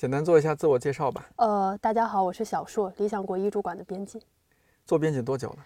[0.00, 1.28] 简单做一下自我介绍吧。
[1.36, 4.18] 呃，大家好，我是小硕，理想国译著馆的编辑，
[4.86, 5.56] 做编辑多久了？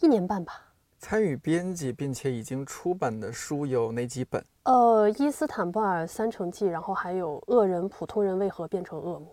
[0.00, 0.54] 一年半吧。
[0.98, 4.44] 参与编辑并且已经出版的书有哪几本？
[4.64, 9.28] 呃，伊斯坦布尔三城记，然后还有恶人普通人为何变成恶魔。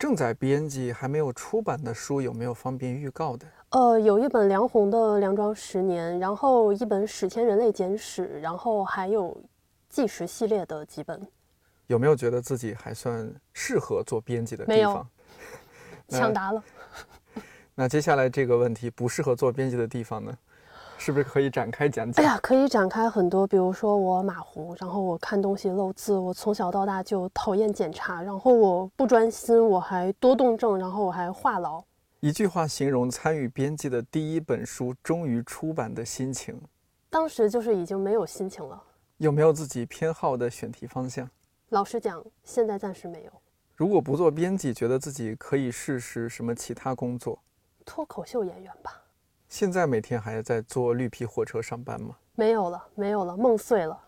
[0.00, 3.46] 正在编辑还没有出版的书有没有方便预告的？
[3.68, 9.40] 呃，有一本梁鸿的《梁庄十年》，然后一本史前人类简史，然后还有
[9.88, 11.24] 纪实系列的几本。
[11.92, 15.06] 有没有觉得自己还算适合做编辑的地方？
[16.08, 16.64] 抢答了。
[17.76, 20.34] 那接下来这个问题不适合做编辑的地方呢？
[20.96, 22.24] 是不是可以展开讲讲？
[22.24, 31.84] 哎呀，可以展开很多，比如说我马虎，然后我看东西漏字，我从小到大就讨厌检查，然后我不专心，我还多动症，然后我还话痨。
[32.20, 36.58] 一句话形容参与编辑的第一本书终于出版的心情，
[37.10, 38.82] 当时就是已经没有心情了。
[39.18, 41.28] 有没有自己偏好的选题方向？
[41.72, 43.32] 老实讲，现在暂时没有。
[43.74, 47.42] 如果不做编辑，觉得自己可以试试什么其他工作？
[47.86, 49.02] 脱口秀演员吧。
[49.48, 52.14] 现在每天还在坐绿皮火车上班吗？
[52.34, 53.98] 没有了，没有了，梦碎了。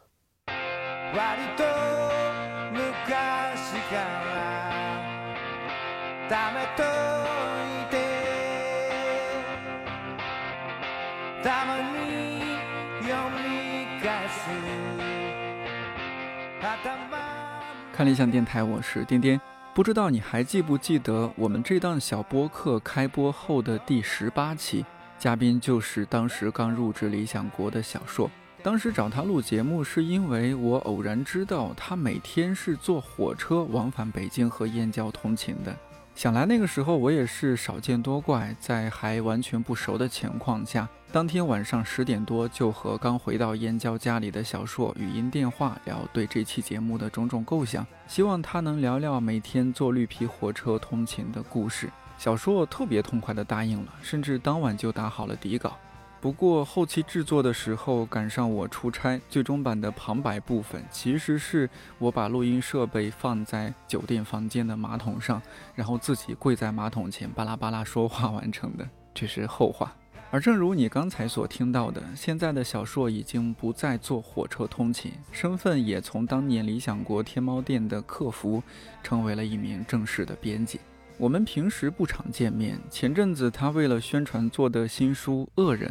[18.05, 19.41] 理想电台，我是颠颠。
[19.75, 24.85] 不知道你还记不记得我们这档小播客开播后的第十八期，
[25.19, 28.31] 嘉宾就是当时刚入职理想国的小硕。
[28.63, 35.75] 当时找他录节目，是因为我偶然知道他每天是坐火车往返北京和燕郊通勤的。
[36.15, 51.91] 想来那个时候我也是少见多怪，在还完全不熟的情况下，当天晚上十点多就和刚回到燕郊家里的小硕语音电话聊对这期节目的种种构想，希望他能聊聊每天坐绿皮火车通勤的故事。
[52.17, 55.77] 小硕特别痛快地答应了，甚至当晚就打好了底稿。
[56.25, 61.69] 不过后期制作的时候赶上我出差，最终版的旁白部分其实是
[61.99, 65.43] 我把录音设备放在酒店房间的马桶上，
[65.75, 69.95] 然后自己跪在马桶前巴拉巴拉说话完成的，这是后话。
[70.31, 78.63] 而正如你刚才所听到的，现在的小硕已经不再坐火车通勤，身份也从当年理想国天猫店的客服，
[79.03, 80.81] 成为了一名正式的编辑。
[81.17, 82.79] 我们平时不常见面。
[82.91, 85.89] 前阵子他为了宣传做的新书《恶人》，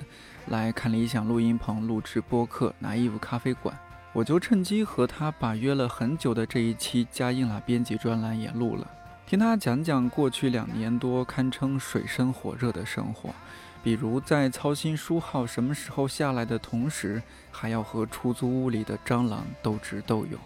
[0.47, 3.73] 来看理想录音棚录制播客《拿衣服咖啡馆》，
[4.11, 8.85] 我就趁机和他把约了很久的这一期加印了编辑专栏也录了，
[9.25, 13.29] 听他讲讲过去两年多堪称水深火热的生活，
[13.81, 20.37] 比如在操心书号什么时候下来的同时，还要和出租屋里的蟑螂斗智斗勇。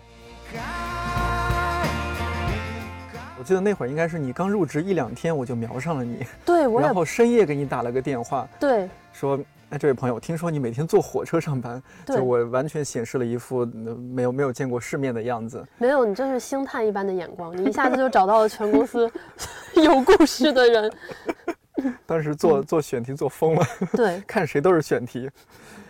[3.40, 9.40] 我记得那会儿应该是你刚入职一两天，我就瞄上了你， 对我然后深夜给你打了个电话，对说
[9.70, 15.64] ：“哎，这位朋友，听说你每天坐火车上班，对就我完全显示了一副呃没有没有见过世面的样子。
[15.78, 19.10] 没有，你这是星探一般的眼光，你一下子就找到了全公司
[19.76, 20.92] 有故事的人。
[22.08, 23.66] 当时做做选题做疯了，
[23.96, 25.30] 对，看谁都是选题。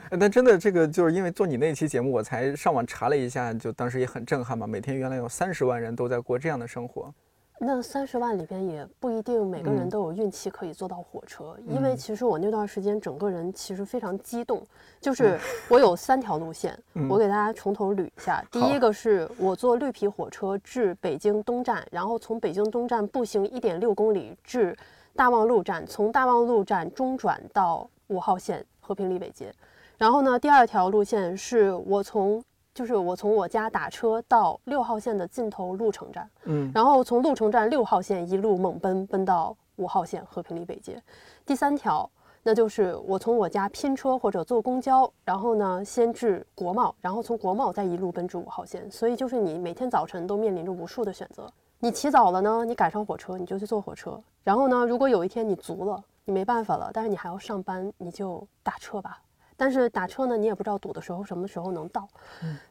[0.10, 4.66] 哎但真的，这个就是因为做你那期节目，我才上网查了一下，就当时也很震撼嘛。
[4.66, 7.14] 每天原来有三十万人都在过这样的生活，
[7.60, 14.62] 那三十万里边也不一定每个人嗯都有运气可以坐到火车，因为其实我那段时间整个人其实非常激动，
[15.02, 18.44] 就是我有三条路线，嗯我给大家从头捋一下。
[18.52, 24.78] 第一个是我坐绿皮火车至北京东站，然后从北京东站步行一点六公里至
[25.16, 29.52] 大望路站，从大望路站中转到五号线和平里北街。
[29.98, 32.44] 然后呢，第二条路线是我从
[32.78, 36.30] 就是我从我家打车到六号线的尽头鹿城站。
[36.44, 41.02] 嗯，然后从鹿城站六号线一路猛奔奔到五号线和平里北街。
[41.44, 42.08] 第三条，
[42.44, 48.88] 那就是我从我家拼车或者坐公交，然后呢先至国贸，然后从国贸再一路奔至五号线。
[48.92, 51.52] 所以就是你每天早晨都面临着无数的选择。
[51.80, 54.22] 你起早了呢，你赶上火车，你就去坐火车。
[54.44, 59.20] 然后呢，如果有一天你足了，你没办法了，但是你还要上班，你就打车吧。
[59.58, 62.08] 但是打车呢，你也不知道堵的时候什么时候能到。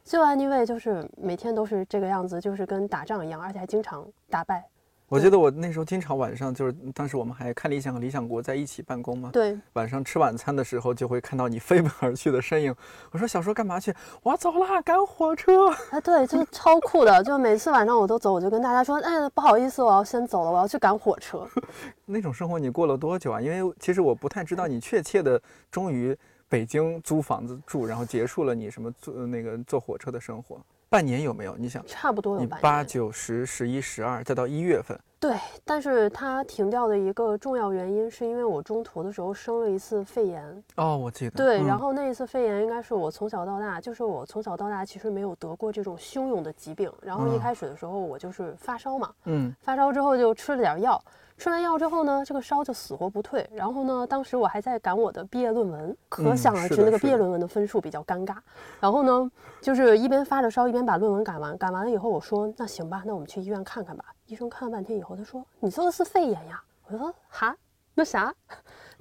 [0.03, 4.63] 就 anyway，就是每天都是这个样子，就是跟打仗一样，而且还经常打败。
[5.09, 12.75] 我记得我那时候经常晚上就是当时我们还看理想和理想国在一起办公嘛，对，晚上吃晚餐的时候就会看到你飞奔而去的身影。
[13.11, 13.95] 我说小时候干嘛去？
[14.21, 15.69] 我要走啦，赶火车。
[15.91, 21.47] 哎，对，就是超酷的，就每次晚上我都走，我就跟大家说，哎，不好意思，我要先走了，我要去赶火车。
[22.05, 23.39] 那种生活你过了多久啊？
[23.39, 25.41] 因为其实我不太知道你确切的
[25.71, 26.13] 终于
[26.49, 30.59] 北京租房子住，然后结束了你什么坐那个坐火车的生活。
[30.89, 31.53] 半年有没有？
[31.57, 32.61] 你想，差不多有你半年。
[32.61, 35.35] 八九十十一十二，再到一月份，对，
[35.65, 40.63] 但是它停掉的一个重要原因，是因为我中途的时候生了一次肺炎。
[40.75, 41.35] 哦，我记得。
[41.35, 46.89] 对，嗯然后那一次肺炎应该是我从小到大，就是我从小到大其实没有得过这种汹涌的疾病。
[47.01, 51.03] 然后一嗯开始的时候我就是发烧嘛，嗯发烧之后就吃了点儿药，
[51.37, 53.47] 吃完药之后呢，这个烧就死活不退。
[53.53, 58.35] 然后呢，当时我还在赶我的毕业论文，可嗯想而知那个毕业论文的分数比较尴尬。
[58.79, 59.31] 然后呢，
[59.61, 64.03] 就是一边发着烧一边把论文赶完，赶完了以后我说那行吧，那我们去医院看看吧。
[64.25, 66.59] 医生看了半天以后，他说你做的是肺炎呀。
[66.87, 67.55] 我说哈，
[67.93, 68.33] 那啥，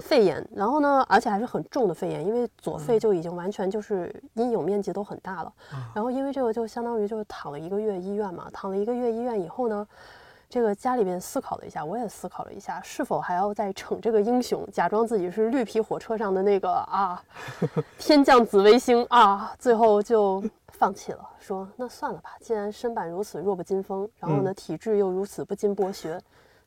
[0.00, 0.46] 肺炎。
[0.54, 5.50] 然后呢，而且还是很重的肺炎，因为左肺就已经完全就是阴影面积都很大了。
[5.94, 9.88] 然后因为这个就相当于就是躺了一个月医院嘛，躺了一个月医院以后呢。
[10.48, 17.22] 这个家里面思考了一下，我也思考了一下，是否还要再逞这个英雄，假装自己是绿皮火车上的那个啊，
[17.98, 26.20] 天降紫微星啊，最后就放弃了，说那算了吧，既然身板如此弱不禁风，然后呢嗯体质又如此不禁博学，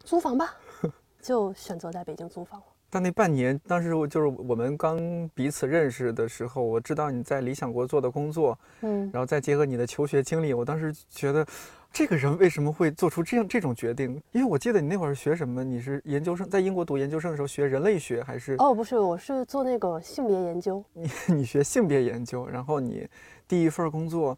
[0.04, 0.54] 租房吧，
[1.22, 2.66] 就选择在北京租房了。
[2.92, 4.98] 但那半年，当时我就是我们刚
[5.36, 11.46] 彼此认识的时候，我知道你在理想国做的工作，嗯，然后再结合你的求学经历，我当时觉得，
[11.92, 14.22] 这个人为什么会做出这样这种决定？
[14.32, 15.64] 因为我记得你那会儿学什么？
[15.64, 22.48] 你是研究生，在英国读研究生的时候学人类学，还是哦，不是，我是做那个性别研究，你 你学性别研究？
[22.48, 23.08] 然后你
[23.48, 24.38] 第一份工作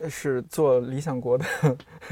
[0.00, 1.44] 呃是做理想国的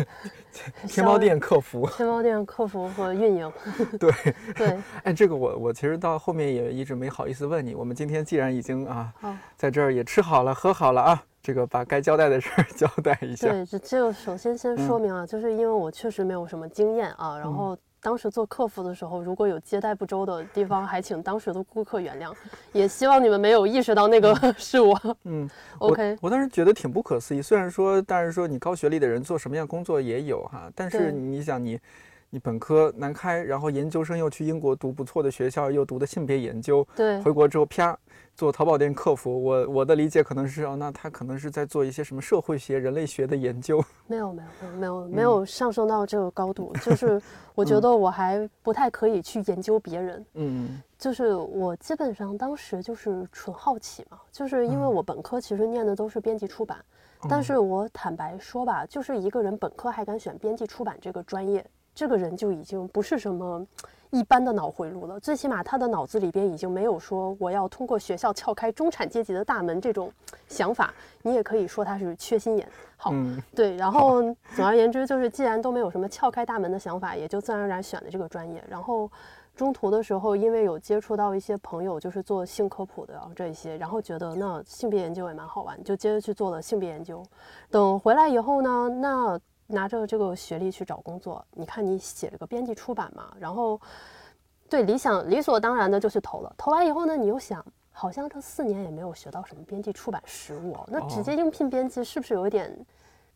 [0.87, 1.89] 天猫店客服。
[1.97, 3.53] 天猫店客服和运营，
[3.99, 4.13] 对，
[4.55, 7.75] 对，哎，这个我我其实到后面也一直没好意思问你。
[7.75, 9.13] 我们今天既然已经啊。
[9.57, 13.49] 在这儿也吃好了喝好了啊，这个把该交代的事儿 交代一下。
[13.49, 22.35] 对，这这个首先先说嗯明啊，就是因为我确实没有什么经验啊，然嗯后当时做客服的时候，如果有接待不周的地方，还请当时的顾客原谅，
[22.73, 25.01] 也希望你们没有意识到那个 是我。
[25.23, 25.49] 嗯
[25.79, 27.41] OK，我当时觉得挺不可思议。
[27.41, 31.79] 虽然说，但是说你高学历的人做什么样工作也有哈，但是你想你。
[32.29, 37.97] 你本科南开，然后研究生又去英国读不错的学校，又读的性别研究，对回国之后啪
[38.37, 39.43] 做淘宝店客服。
[39.43, 43.83] 我我的理解可能是哦，那他可能是在做一些什么社会学、人类学的研究。
[44.07, 47.21] 没有没有没有没有嗯没有上升到这个高度，就是
[47.57, 50.25] 我觉得我还不太可以去研究别人。
[50.35, 56.79] 嗯就是我基本上当时就是纯好奇嘛，就是因为嗯我本科其实念的都是编辑出版，
[57.29, 63.67] 但是我坦白说吧，就是一个人本科还敢选编辑出版这个专业，这个人就已经不是什么
[64.17, 70.11] 一般的脑回路了，最起码他的脑子里边已经没有说我要通过学校撬开中产阶级的大门这种
[70.49, 72.67] 想法，你也可以说他是缺心眼。
[72.97, 74.23] 好，嗯对，然后
[74.55, 78.65] 总而言之，就是既然都没有什么撬开大门的想法，也就自然而然选了这个专业。
[78.67, 79.11] 然后
[79.55, 87.23] 中途的时候，因为有接触到一些朋友，就是做性科普的这一些，然后觉得那性别研究也蛮好玩，就接着去做了性别研究。
[87.71, 93.81] 等回来以后呢，那拿着这个学历去找工作，你看你写了个编辑出版嘛，然后
[94.69, 96.55] 对理想理所当然的就去投了。
[96.57, 97.65] 投完以后呢，你又想。
[97.99, 102.71] 好像这四年也没有学到什么编辑出版实务哦，那直哦接应聘编辑是不是有一点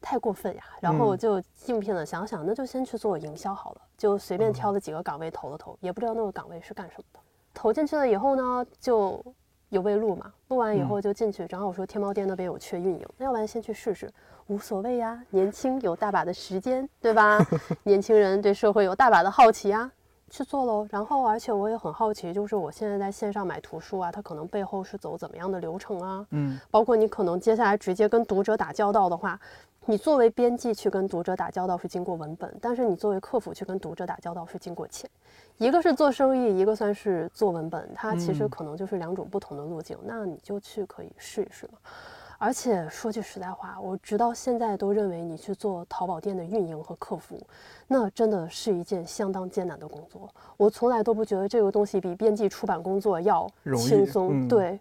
[0.03, 0.62] 太过分呀？
[0.82, 7.21] 然后就应聘了，想想那就先去做营销好了，就随便挑了几个岗位投了投，也不知道那个岗位是干什么的。
[7.55, 9.25] 投进去了以后呢，就
[9.70, 14.11] 有被录嘛，录完以后就进去，正好我说天猫店那边有缺运营，那要不然先去试试，
[14.49, 17.39] 无所谓呀，年轻有大把的时间，对吧？
[17.84, 19.91] 年轻人对社会有大把的好奇啊。
[20.32, 26.24] 去做喽，然后而且我也很好奇，就是我现在在线上买图书啊，它可能背后是走怎么样的流程啊？
[26.31, 29.36] 嗯包括你可能接下来直接跟读者打交道的话，
[29.86, 35.10] 你作为编辑去跟读者打交道是经过文本，但是你作为客服去跟读者打交道是经过钱。
[35.60, 39.94] 一个是做生意，一个算是做文本，它其实嗯可能就是两种不同的路径。
[40.05, 41.79] 那你就去可以试一试嘛。
[42.38, 47.38] 而且说句实在话，我直到现在都认为你去做淘宝店的运营和客服，
[47.86, 50.26] 那真的是一件相当艰难的工作。
[50.56, 54.46] 我从来都不觉得这个东西比编辑出版工作要轻松。
[54.46, 54.81] 嗯对，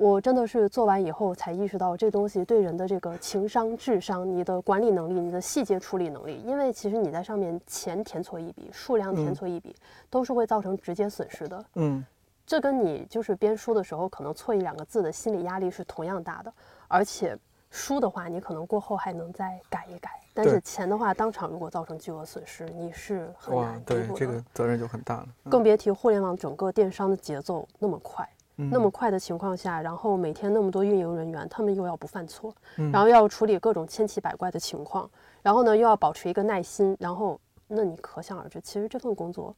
[0.00, 9.76] 我真的是做完以后才意识到，这东西对人的这个情商、智商、你的管理能力、你的细节处理能力，因为其实你在上面钱填错一笔，数量填嗯错一笔，
[10.08, 11.62] 都是会造成直接损失的。
[11.74, 12.02] 嗯
[12.46, 16.50] 这跟你就是编书的时候可能错一两个字的心理压力是同样大的，
[16.88, 17.36] 而且
[17.68, 24.08] 书的话，你可能过后还能再改一改，但是钱的话，当场如果造成巨额损失，你是很难，弥对。
[24.16, 25.26] 这个责任就很大了。
[25.44, 35.08] 嗯更别提互联网整个电商的节奏那么快，嗯那么快的情况下，然后每天那么多运营人员，他们又要不犯错，嗯然后要处理各种千奇百怪的情况，
[35.42, 39.54] 然后呢又要保持一个耐心，然后那你可想而知，其实这份工作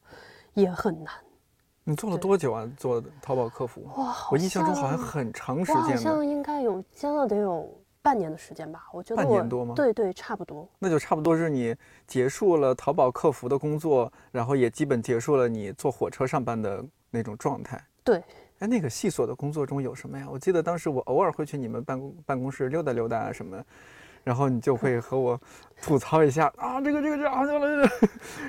[0.53, 1.13] 也很难。
[1.83, 2.69] 你做了多久啊？
[2.77, 3.81] 做淘宝客服？
[3.97, 5.95] 哇，我印象中好像像很长时我好。
[5.95, 7.69] 像应该有兼了得有
[8.01, 10.65] 半年的时间吧，我觉得半年多吗对对，差不多。
[10.79, 11.75] 那就差不多是你
[12.07, 16.81] 结束了淘宝客服的工作，然后也基本结束了你坐火车上班的
[17.11, 17.83] 那种状态。
[18.01, 18.23] 对，
[18.63, 20.25] 哎，那个细琐的工作中有什么呀？
[20.31, 23.61] 我记得当时我偶尔会去你们办公办公室溜达溜达啊什么，
[24.23, 25.37] 然后你就会和我
[25.81, 27.89] 吐槽一下啊，这个这个这样这个，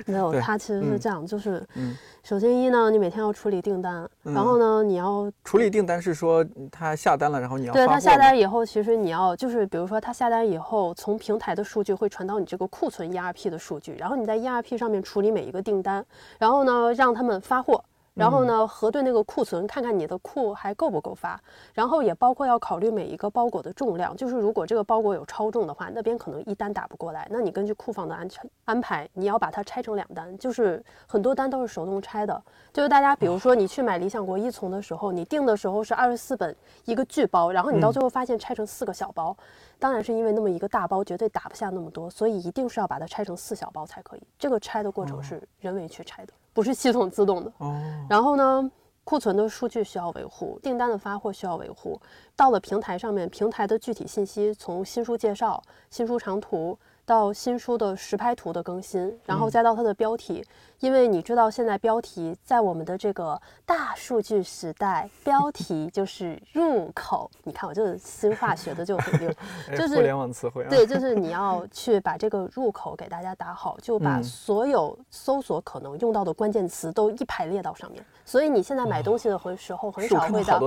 [0.05, 1.93] 没有，对它其实是嗯这样，就是嗯，
[2.23, 16.05] 首先一呢，你每天要处理订单，然后呢，你要处理订单是说他下单了，然后你要对他下单以后，其实你要就是比如说他下单以后，从平台的数据会传到你这个库存 ERP 的数据，然后你在 ERP 上面处理每一个订单，
[16.39, 17.83] 然后呢让他们发货。
[18.15, 21.39] 然后呢，核对那个库存，看看你的库还够不够发。
[21.73, 32.41] 然后也包括要考虑每一个包裹的重量，就是如果这个包裹有超重的话，那边可能一单打不过来，那你根据库房的安全安排，你要把它拆成两单，就是很多单都是手动拆的。
[32.71, 36.55] 就是大家比如说你去买理想国一丛的时候，你订的时候是二十四本
[36.85, 39.35] 一个巨包，然后你到最后发现拆成四个小包，
[39.77, 44.21] 当然是因为那么一个大包绝对打不下那么多，所以一定是要把它拆成四小包才可以。
[44.39, 47.51] 这个拆的过程是人为去拆的，不是系统自动的。
[47.57, 47.75] 哦，
[48.09, 48.71] 然后呢，
[49.03, 51.99] 库存的数据需要维护，订单的发货需要维护。
[52.33, 60.43] 到了平台上面，平台的具体信息从新书介绍、新书长图到新书的实拍图的更新，然后再到它的标题。
[60.79, 67.29] 因为你知道，现在标题在我们的这个大数据时代，标题就是入口。
[67.43, 69.31] 你看我这个新化学的就很溜，
[69.75, 78.03] 就是哎互联网词汇啊，对，就是 你要去把这个入口给大家打好，就把嗯所有搜索可能用到的关键词都一排列到上面。
[78.27, 80.59] 所以你现在买东西的很时候，很少会到？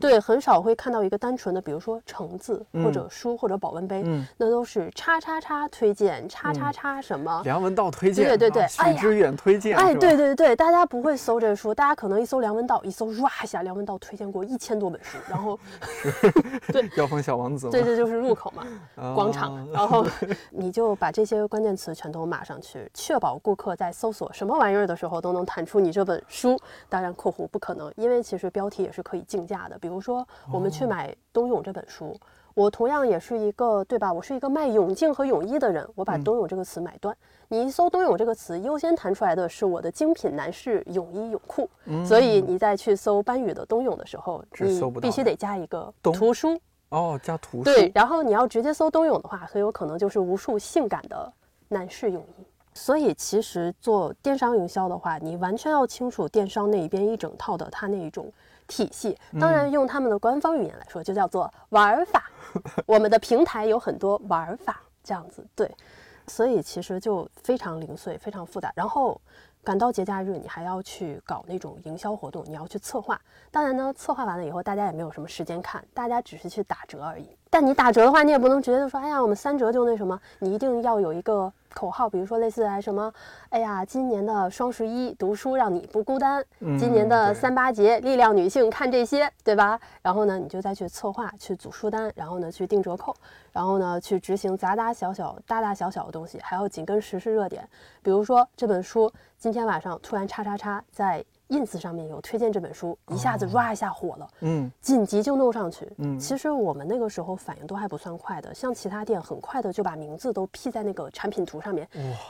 [0.00, 7.42] 对，很少会看到一个单纯的，比如说橙子或者书或者保温杯，嗯那都是叉叉叉推荐，叉叉叉什么。
[7.44, 15.58] 梁文道推荐，对对对啊哎呀许知远推荐，哎，对对对，大家不会搜这书，大家可能一搜梁文道，一搜唰一下，梁文道推荐过一千多本书，然后
[16.72, 18.66] 对妖风小王子嘛，对，这就是入口嘛。
[19.14, 20.06] 广场啊，然后
[20.50, 26.58] 你就把这些关键词全都码上去，确保顾客在搜索什么玩意儿的时候都能弹出你这本书。
[26.88, 29.78] 当然（括弧不可能），因为其实标题也是可以竞价的。
[29.78, 32.16] 比如说，我们去买冬泳这本书，
[32.54, 34.12] 我同样也是一个对吧？
[34.12, 37.16] 我是一个卖泳镜和泳衣的人，我把冬泳这个词买断。
[37.48, 41.68] 你一搜冬泳这个词，优先弹出来的是我的精品男士泳衣泳裤，
[42.06, 46.60] 所以你再去搜班宇的冬泳的时候，你必须得加一个图书。
[46.90, 51.32] 哦，加图书，对，然后你要直接搜冬泳的话，很有可能就是无数性感的
[51.68, 52.44] 男士泳衣。
[52.74, 58.32] 所以其实做电商营销的话，你完全要清楚电商那一边一整套的它那一种
[58.68, 59.16] 体系。
[59.40, 62.30] 当然，用他们的官方语言来说，就叫做玩儿法。
[62.86, 65.70] 我们的平台有很多玩法，这样子对。
[66.26, 68.72] 所以其实就非常零碎，非常复杂。
[68.76, 69.20] 然后
[69.64, 73.20] 赶到节假日，你还要去搞那种营销活动，你要去策划。
[73.50, 77.36] 当然呢，策划完了以后，大家也没有什么时间看，大家只是去打折而已。
[77.52, 83.12] 但你打折的话，你也不能直接就说，哎呀，我们三折就那什么，你一定要有一个口号，比如说类似来什么，
[83.48, 86.44] 哎呀，今年的双十一读书让你不孤单，
[86.78, 89.78] 今年的三八节力量女性看这些，对吧？
[90.00, 93.12] 然后呢，你就再去策划，去组书单，然后呢去定折扣，
[93.52, 97.68] 然后呢去执行杂杂小小、大大小小的东西，还要紧跟时事热点。
[98.00, 105.86] 比如说这本书今天晚上突然叉叉叉在 ins 上面有推荐这本书，一下子哇一下火了，嗯，紧急就弄上去。
[105.98, 111.86] 嗯其实我们那个时候反应都还不算快的，像其他店很快的就把名字都 P 在那个产品图上面，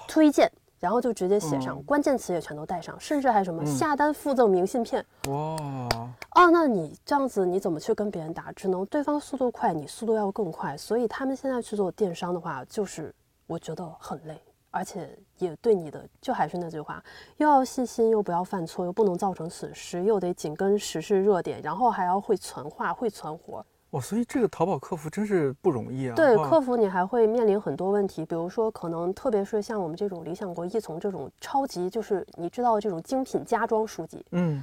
[0.09, 0.51] 推荐。
[0.81, 5.35] 然后就直接写上，嗯关键词也全都带上，甚至还什么下单附赠明信片，哇，
[6.35, 8.51] 哦，那你这样子你怎么去跟别人打？
[8.53, 10.75] 只能对方速度快，你速度要更快。
[10.79, 13.15] 所以他们现在去做电商的话，就是
[13.47, 17.03] 我觉得很累，而且也对你的，就还是那句话，
[17.39, 23.65] 又要细心，又不要犯错，又不能造成损失，又得紧跟时事热点，然后还要会存话，会存活。
[23.91, 26.15] 哇，所以这个淘宝客服真是不容易啊。
[26.15, 34.63] 对，客服你还会面临很多问题，比如说可能特别是像我们这种理想国一从这种超级，就是你知道这种精品家装书籍，嗯，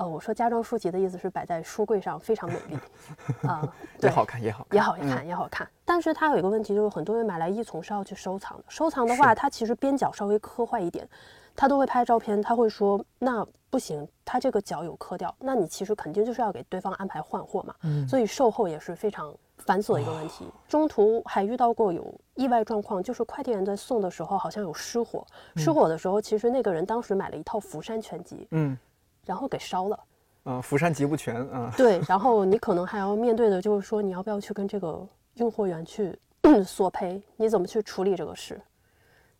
[0.00, 2.78] 呃，我说家装书籍的意思是摆在书柜上非常美丽，
[3.46, 3.60] 啊、
[3.96, 5.68] 也对，好看，也好看，也好看，也好看。
[5.84, 8.64] 但是它有一个问题，就是很多人买来一丛是要去收藏的。
[8.66, 11.06] 收藏的话，是它其实边角稍微磕坏一点，
[11.54, 17.74] 他都会拍照片，他会说那不行，他这个角有磕掉，那你其实肯定就是要给对方安排换货嘛。
[17.82, 20.46] 嗯所以售后也是非常繁琐的一个问题。
[20.66, 25.26] 中途还遇到过有意外状况，就是快递员在送的时候好像有失火，
[25.56, 28.78] 失火的时候其实那个人当时买了一套福山全集，嗯
[29.24, 29.98] 然后给烧了。
[30.44, 36.18] 啊，福山集不全啊， 对，然后你可能还要面对的就是说，你要不要去跟这个运货员去
[36.66, 37.22] 索赔？
[37.36, 38.60] 你怎么去处理这个事？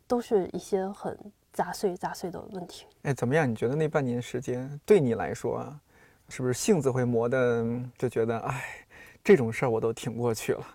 [0.06, 1.16] 都是一些很
[1.52, 2.84] 杂碎杂碎的问题。
[3.02, 3.50] 哎，怎么样？
[3.50, 5.80] 你觉得那半年时间对你来说啊，
[6.28, 7.64] 是不是性子会磨的，
[7.96, 8.62] 就觉得哎，
[9.24, 10.66] 这种事儿我都挺过去了，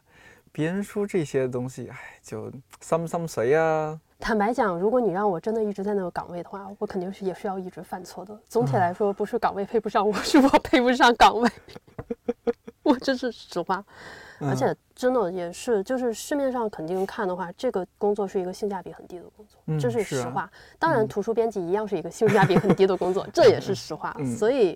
[0.52, 2.50] 别人说这些东西，哎，就
[2.82, 4.00] some some 谁呀？
[4.26, 8.36] 坦白讲，如果你让我真的一直在那个岗位的话，我肯定是也是要一直犯错的。
[8.50, 11.48] 总体来说，不是岗位配不上我，是我配不上岗位。
[12.82, 13.86] 我这是实话，
[14.40, 20.50] 而且真的也是，就是市面上肯定看的话，这个工作是一个性价比很低的工作，嗯这是实话。
[20.80, 24.16] 当然，图书编辑一样是一个性价比很低的工作，这也是实话。
[24.18, 24.76] 嗯所以。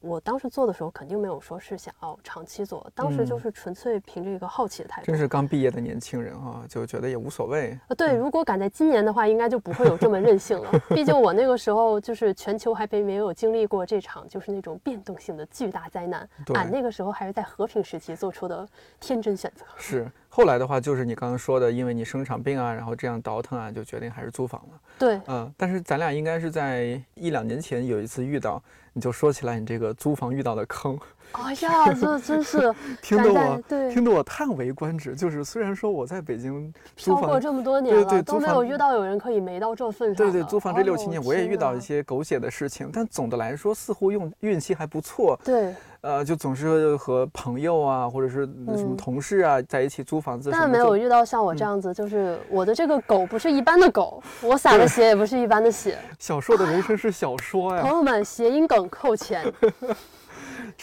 [0.00, 5.06] 我当时做的时候，肯定没有说是想要长期做，当时就嗯是纯粹凭着一个好奇的态度。
[5.06, 7.78] 真是刚毕业的年轻人哈、就觉得也无所谓。
[7.88, 10.70] 呃，对，如果赶在今年的话，应该就不会有这么任性了。
[10.90, 18.66] 毕竟我那个时候就是全球还没没有经历过这场就是那种变动性的巨大灾难，对俺那个时候还是在和平时期做出的
[19.00, 19.64] 天真选择。
[19.76, 24.78] 是后来的话，就是你刚刚说的，因为你生场病啊，然后这样倒腾啊，就决定还是租房了。
[24.98, 28.62] 对，嗯，但是咱俩应该是在一两年前有一次遇到，
[28.92, 30.98] 你就说起来你这个租房遇到的坑，
[31.32, 35.16] 哎呀，这 真是听得我对听得我叹为观止。
[35.16, 40.30] 就是虽然说我在北京租房这么多年对了，对对都没有遇到有人可以没到这份上。
[40.30, 45.40] 对对，租房这六七年，我也遇到一些狗血的事情，但总的来说似乎用运气还不错。
[45.42, 45.74] 对，
[46.06, 48.46] 呃，就总是和朋友啊，或者是
[48.76, 55.98] 什么嗯同事啊，在一起租房子但，没有遇到像我这样子，就是我的这个狗不是一般的狗，我撒的血也不是一般的血。
[56.20, 59.52] 小说的人生是小说呀朋，友们，谐音梗扣钱。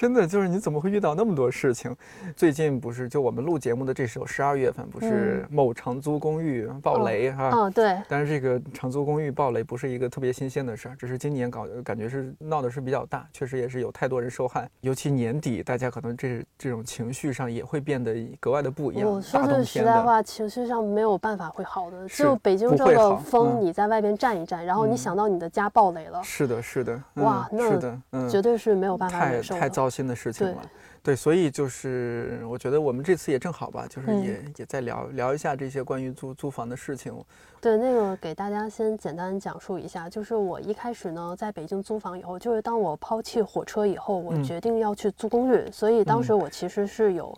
[0.04, 1.96] 真的就是你怎么会遇到那么多事情？
[2.36, 14.70] 最近不是就我们录节目的这时候，十二月份不是某长租公寓爆雷哈、嗯，对，但是这个长租公寓爆雷不是一个特别新鲜的事儿，只是今年搞感觉是闹的是比较大，确实也是有太多人受害。
[14.82, 19.10] 尤其年底，大家可能这这种情绪上也会变得格外的不一样。
[19.10, 22.10] 我说句实在话，情绪上没有办法会好的。
[22.10, 29.62] 是就北京这个风，嗯你在外边站一站，然后你嗯想到你的家爆雷了，是的，是的，嗯哇那是的，嗯，绝对是没有办法太忍受的。
[29.62, 30.56] 太糟心的事情对。
[30.56, 30.62] 了。
[31.04, 34.24] 对，所以就是我觉得我们这次也正好吧，就是嗯。
[34.24, 37.14] 也、也在聊聊一下这些关于租租房的事情。
[37.60, 44.44] 对，那个给大家先简单讲述一下，就是我一开始呢，在北京租房以后，就是当我抛弃火车以后，我嗯。
[44.44, 47.38] 决定要去租公寓，所以当时嗯我其实是有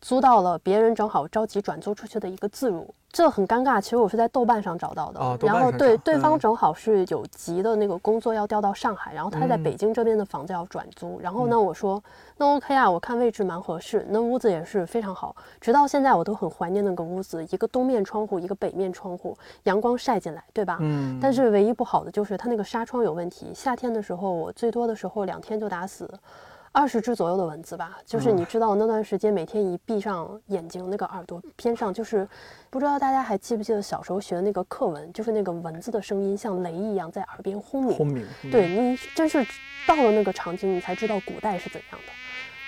[0.00, 3.80] 租到了别人正好着急转租出去的一个自如，这很尴尬。
[3.80, 9.62] 其实我是在豆瓣上找到的，哦然后对对方正好是有急的那个工作要调到上海，然后他在嗯。
[9.62, 12.02] 北京这边的房子要转租，然后呢，我说
[12.36, 20.78] 那 OK 啊，我看位置蛮合适，那屋子也是非常好，直到现在我都很怀念那个屋子，一个东面窗户，一个北面窗户，阳光晒进来，对吧？
[20.80, 26.08] 嗯，但是唯一不好的就是它那个纱窗有问题，夏天的时候我最多的时候两天就打死
[26.78, 27.98] 二十只左右的蚊子吧。
[28.06, 32.28] 就是你知道那段时间每天一闭上眼睛，那个耳朵边上就是，
[32.70, 37.96] 不知道大家还记不记得小时候学的那个课文，就是那个蚊子的声音像雷一样在耳边轰鸣。
[37.96, 38.24] 轰鸣。
[38.44, 39.44] 嗯对你真是
[39.88, 42.12] 到了那个场景，你才知道古代是怎样的。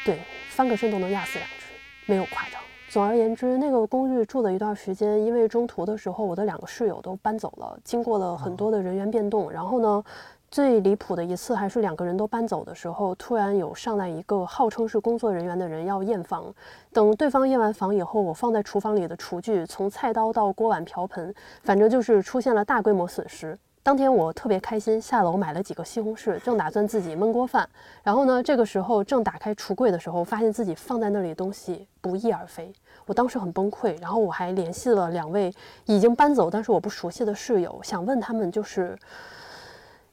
[0.05, 0.19] 对，
[0.49, 1.67] 翻个身都能压死两只，
[2.07, 2.61] 没有夸张。
[2.89, 10.05] 总而言之，那个公寓住了一段时间，因为中途的时候我的两个室友都搬走了，经过了很多的人员变动，然后呢。
[10.51, 16.53] 最离谱的一次还是两个人都搬走的时候，突然有上来一个号称是工作人员的人要验房。
[16.93, 21.33] 等对方验完房以后，我放在厨房里的厨具，从菜刀到锅碗瓢盆，
[21.63, 23.57] 反正就是出现了大规模损失。
[23.85, 27.69] 当天我特别开心，下楼买了几个西红柿，正打算自己焖锅饭。
[28.03, 32.73] 然后呢，这个时候正打开橱柜的时候，发现自己放在那里的东西不翼而飞。
[33.07, 38.99] 我当时很崩溃，然后我还联系了两位已经搬走但是我不熟悉的室友，想问他们就是。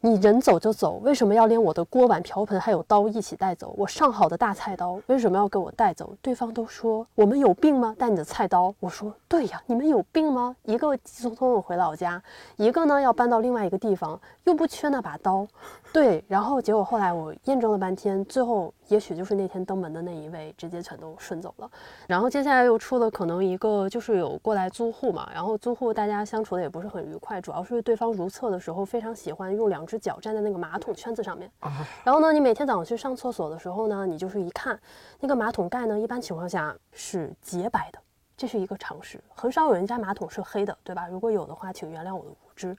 [0.08, 3.76] 你人走就走，为什么要连我的锅碗瓢盆还有刀一起带走？
[3.78, 6.16] 我上好的大菜刀为什么要给我带走？
[6.22, 7.94] 对方都说我们有病吗？
[8.00, 8.74] 带你的菜刀？
[8.80, 10.56] 我说对呀，你们有病吗？
[10.64, 12.24] 一个急匆匆的回老家，
[12.56, 15.46] 一个呢要搬到另外一个地方，又不缺那把刀。
[15.92, 21.70] 对，然后结果后来我验证了半天，最后也许就是那天登门的那一位直接全都顺走了。
[22.08, 31.52] 然后接下来又出了可能一个就是有过来租户嘛，然后租户大家相处的也不是很愉快，主要是对方如厕的时候非常喜欢用两只脚站在那个马桶圈子上面。
[31.60, 34.80] 啊，然后呢，你每天早上去上厕所的时候呢，你就是一看
[35.20, 38.00] 那个马桶盖呢，一般情况下是洁白的，
[38.36, 41.08] 这是一个常识，很少有人家马桶是黑的，对吧？
[41.08, 42.78] 如果有的话，请原谅我的无知。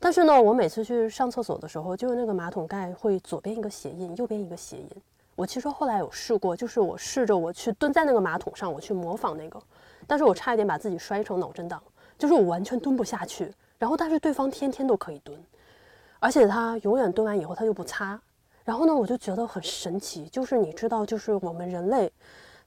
[0.00, 4.90] 但是呢，我每次去上厕所的时候，就是那个马桶盖会左边一个斜印，右边一个斜印。
[5.36, 9.60] 我其实后来有试过，就是我试着我去蹲在那个马桶上，我去模仿那个，
[10.06, 11.82] 但是我差一点把自己摔成脑震荡，
[12.16, 13.52] 就是我完全蹲不下去。
[13.76, 15.38] 然后，但是对方天天都可以蹲，
[16.20, 18.18] 而且他永远蹲完以后他就不擦。
[18.64, 22.10] 然后呢，我就觉得很神奇，就是你知道，就是我们人类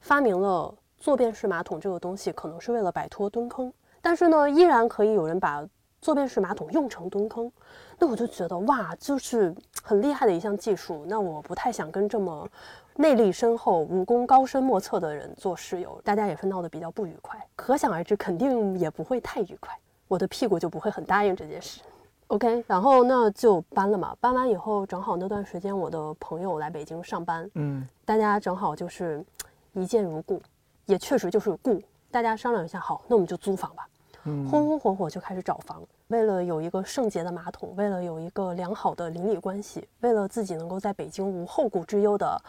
[0.01, 5.65] 发明了坐便式马桶这个东西，可能是为了摆脱蹲坑，但是呢，依然可以有人把
[6.01, 7.51] 坐便式马桶用成蹲坑。
[7.99, 11.03] 那我就觉得哇，就是很厉害的一项技术。
[11.07, 12.47] 那我不太想跟这么
[12.95, 17.39] 内力深厚、武功高深莫测的人做室友，大家也是闹得比较不愉快。
[17.55, 19.75] 可想而知，肯定也不会太愉快，
[20.07, 21.81] 我的屁股就不会很答应这件事。
[22.27, 24.15] OK，然后那就搬了嘛。
[24.19, 29.25] 搬完以后，正好那段时间我的朋友来北京上班，嗯大家正好就是
[29.73, 30.41] 一见如故，
[30.85, 31.81] 也确实就是故。
[32.11, 33.87] 大家商量一下，好，那我们就租房吧。
[34.27, 42.41] 嗯红红火火就开始找房，为了有一个圣洁的马桶，为了有一个良好的邻里关系，为了自己能够在北京无后顾之忧的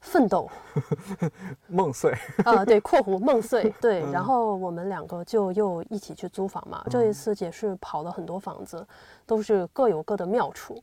[0.00, 0.48] 奋斗，
[1.68, 2.14] 梦碎，
[2.44, 6.82] 呃，对，括弧梦碎， 对，嗯然后我们两个就又一起去租房嘛。
[6.90, 8.86] 这一次也是跑了很多房子，
[9.26, 10.82] 都是各有各的妙处，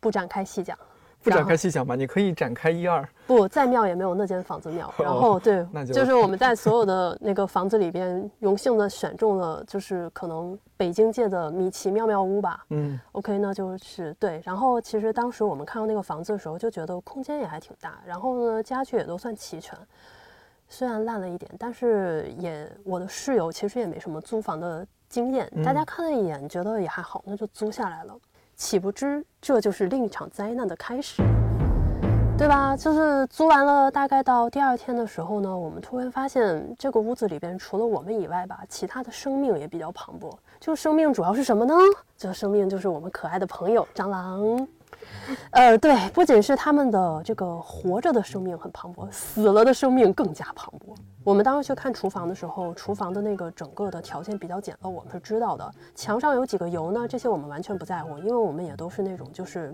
[0.00, 0.78] 不展开细讲。
[1.22, 3.06] 不展开细讲吧，你可以展开一二。
[3.26, 4.92] 不，再妙也没有那间房子妙。
[4.98, 12.64] 然后对， 那就就是我们在所有的那个房子里边，荣幸的选中了，就是可能北京界的米奇妙妙屋吧。
[12.70, 14.40] 嗯 OK，那就是对。
[14.44, 19.78] 然后其实当时我们看到那个房子的时候，就觉得空间也还挺大，然后呢，家具也都算齐全。
[20.72, 28.16] 虽然烂了一点，但是也我的室友其实也没什么租房的经验，大家看了一眼觉得也还好，那就租下来了。
[28.60, 31.22] 岂不知这就是另一场灾难的开始，
[32.36, 32.76] 对吧？
[32.76, 40.30] 就是租完了，大概到第二天的时候呢，我们突然发现这个屋子里边除了我们以外吧，其他的生命也比较磅礴。
[40.60, 41.74] 就生命主要是什么呢？
[42.18, 44.68] 这生命就是我们可爱的朋友蟑螂。
[45.52, 50.94] 呃，对，不仅是他们的这个活着的生命很磅礴，死了的生命更加磅礴。
[51.22, 55.70] 我们当时去看厨房的时候，厨房的那个整个的条件比较简陋，我们是知道的。
[55.94, 57.06] 墙上有几个油呢？
[57.06, 59.70] 这些我们完全不在乎，因为我们也都是那种就是，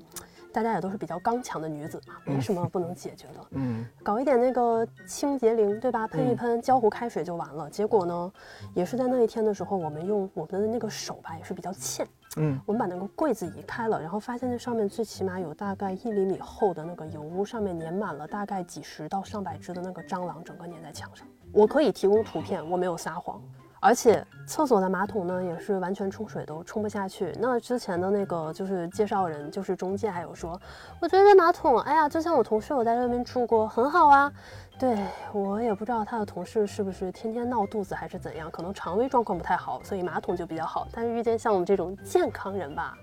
[0.57, 3.47] 大家也都是比较刚强的女子嘛，没什么不能解决的。
[3.51, 6.09] 嗯 搞一点那个清洁灵，对吧？
[6.09, 7.69] 喷一喷，浇壶开水就完了。
[7.69, 8.33] 结果呢，
[8.73, 12.07] 也是在那一天的时候，我们用我们的那个手吧，也是比较欠。
[12.39, 21.29] 嗯我们把那个柜子移开了，然后发现那上面最起码有大概一厘米厚的那个油污，上面粘满了大概几十到上百只的那个蟑螂，整个粘在墙上。
[21.53, 23.39] 我可以提供图片，我没有撒谎。
[23.81, 27.33] 而且厕所的马桶呢，也是完全冲水都冲不下去。
[27.39, 30.61] 那之前的那个就是介绍人，就是中介，还有说，
[31.01, 34.33] 我觉得马桶，哎呀，就像我同事，我在这边住过，很好啊。
[34.79, 34.99] 对
[35.33, 40.87] 我也不知道他的同事是不是天天闹肚子还是怎样，可能肠胃状况不太好，所以马桶就比较好。
[40.93, 42.97] 但是遇见像我们这种健康人吧，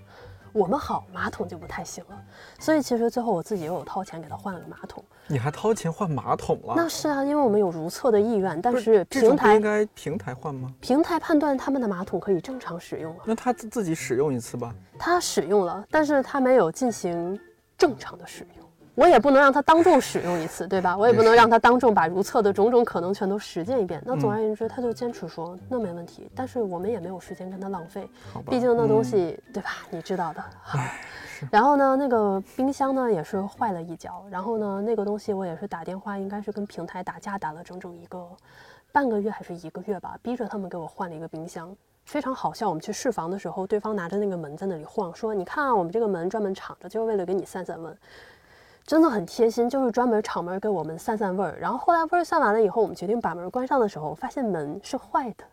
[0.52, 2.22] 我们好，马桶就不太行了。
[2.58, 5.02] 所以其实最后我自己又有掏钱给他换了个马桶。
[5.26, 6.74] 你还掏钱换马桶了？
[6.76, 10.72] 那是啊，因为我们有如厕的意愿，但是平台应该平台换吗？
[10.80, 14.74] 平台判断他们的马桶可以正常使用啊，那他自自己使用一次吧。
[14.98, 17.38] 他使用了，但是他没有进行
[17.76, 18.64] 正常的使用。
[18.96, 20.96] 我也不能让他当众使用一次，对吧？
[20.96, 24.00] 我也不能让他当众把如厕的种种可能全都实践一遍。
[24.06, 28.08] 那总而言之，他就坚持说那没问题，但是我们也没有时间跟他浪费，
[28.48, 29.70] 毕竟那东嗯西、对吧？
[29.90, 30.44] 你知道的。
[30.70, 31.00] 唉，
[31.50, 38.28] 然后呢，那个冰箱呢也是坏了一角，然后呢，那个东西我也是打电话，应该是跟平台打架打了整整一个
[38.92, 41.74] 半个月还是一个月吧，逼着他们给我换了一个冰箱。
[42.04, 47.90] 非常好笑，我们去试房的时候，对方拿着那个门在那里晃，说：“你看啊，我们这个门专门敞着，就是为了给你散散味。”
[48.86, 51.56] 真的很贴心，就是专门敞门给我们散散味儿。
[51.58, 55.44] 然后后来味儿散完了以后，我们决定把门关上的时候，发现门是坏的。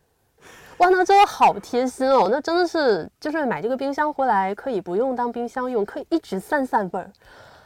[0.81, 2.27] 哇，那真的好贴心哦！
[2.31, 7.11] 那真的是，就是买这个冰箱回来可以不用当冰箱用，可以一直散散味儿。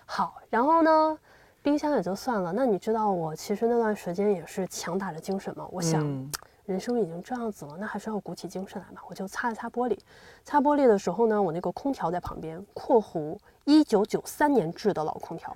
[0.05, 1.17] 好，然后呢，
[1.61, 2.51] 冰箱也就算了。
[2.51, 5.65] 那你知道我其实那段时间也是强打着精神嘛？
[5.71, 6.29] 我想，嗯
[6.65, 8.99] 人生已经这样子了，那还是要鼓起精神来嘛。
[9.07, 9.97] 我就擦了擦玻璃，
[10.43, 15.55] 擦玻璃的时候呢，我那个空调在旁边（括弧一九九三年制的老空调），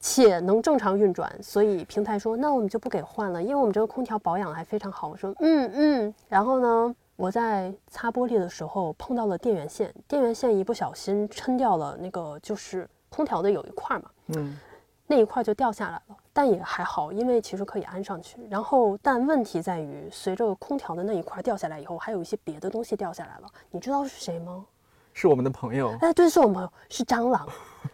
[0.00, 5.08] 且能正常运转，所以平台说那我们就不给换了，因为我们这个空调保养还非常好。
[5.08, 14.58] 我说嗯嗯，然后呢，我在擦玻璃的时候碰到了电源线，电源线一不小心抻掉了那个就是空调的有一块嘛，嗯
[15.06, 18.38] 那一块就掉下来了，但也还好，因为其实可以安上去。
[18.48, 23.48] 然后，但问题在于，随着空调的那一块掉下来以后，还有一些别的东西掉下来了。
[23.72, 24.64] 你知道是谁吗？
[25.12, 25.96] 是我们的朋友。
[26.00, 27.48] 哎，对，是我们朋友，是蟑螂。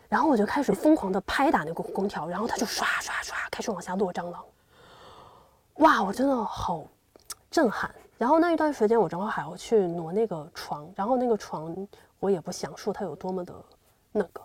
[0.08, 4.44] 然后我就开始疯狂的拍打那个空调，然后它就刷刷刷开始往下落蟑螂。
[5.76, 6.84] 哇，我真的好
[7.50, 7.90] 震撼。
[8.18, 11.74] 然后那一段时间，我正好还要去挪那个床，然后那个床
[12.18, 13.54] 我也不想说它有多么的
[14.12, 14.40] 那个。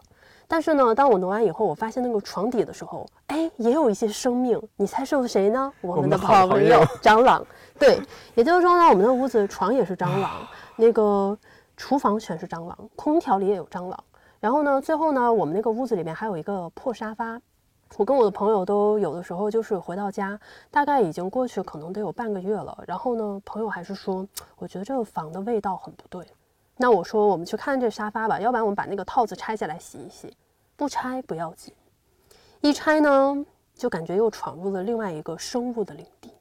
[0.47, 4.61] 但是呢，当我挪完以后，我发现那个床底的时候，哎，也有一些生命。
[4.75, 5.71] 你猜是谁呢？
[5.79, 7.45] 我们的朋友蟑螂。
[7.79, 8.01] 对，
[8.35, 11.37] 也就是说呢，我们的屋子床也是蟑螂，那个
[11.81, 14.03] 厨房全是蟑螂，空调里也有蟑螂。
[14.39, 17.41] 然后呢，最后呢，我们那个屋子里面还有一个破沙发。
[17.97, 20.39] 我跟我的朋友都有的时候就是回到家，
[20.69, 22.83] 大概已经过去可能得有半个月了。
[22.85, 24.23] 然后呢，朋友还是说，
[24.59, 26.23] 我觉得这个房的味道很不对。
[26.77, 30.37] 那我说我们去看这沙发吧，要不然我们把那个套子拆下来洗一洗。
[30.77, 31.73] 不拆不要紧，
[32.61, 36.31] 一拆呢，就感觉又闯入了另外一个生物的领地。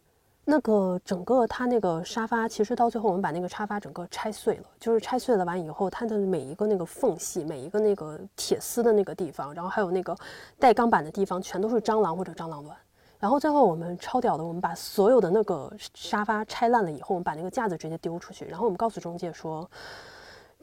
[0.44, 10.16] 那个整个它那个沙发，其实到最后我们把那个沙发整个拆碎了，就是拆碎了完以后，它的每一个那个缝隙，每一个那个铁丝的那个地方，然后还有那个
[10.58, 12.76] 带钢板的地方，全都是蟑螂或者蟑螂卵。
[13.18, 19.70] 然后最后我们超屌的，我们把所有的那个沙发拆烂了以后，我们把那个架子直接丢出去，然后我们告诉中介说，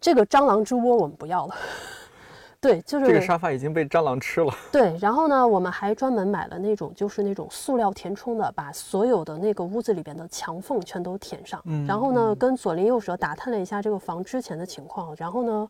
[0.01, 1.55] 这个蟑螂之窝我们不要了。
[2.59, 4.51] 对，就是这个沙发已经被蟑螂吃了。
[4.71, 11.61] 对，然后呢，我们还专门买了那种就是那种塑料填充的，把所有的那个屋子里边的墙缝全都填上。
[11.65, 15.69] 嗯然后呢，跟左邻右舍打探了一下这个房之前的情况，然后呢，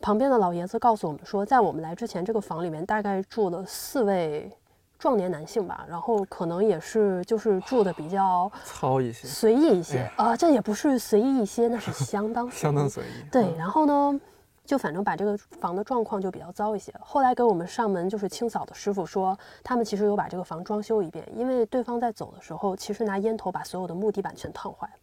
[0.00, 4.50] 旁边的老爷子告诉我们说，在我们来之前，这个房里面大概住了四位
[4.98, 13.06] 壮年男性吧，然后可能也是就是住的比较糙一些，随意一些哎啊、这也不是随意一些，那是相当随 相当意随意。
[13.30, 14.20] 对，嗯然后呢，
[14.66, 16.92] 就反正把这个房的状况就比较糟一些。
[17.00, 24.94] 后来给我们上门就是清扫的师傅说，他们其实有把这个房装修一遍，因为对方在走的时候，其实拿烟头把所有的木地板全烫坏了。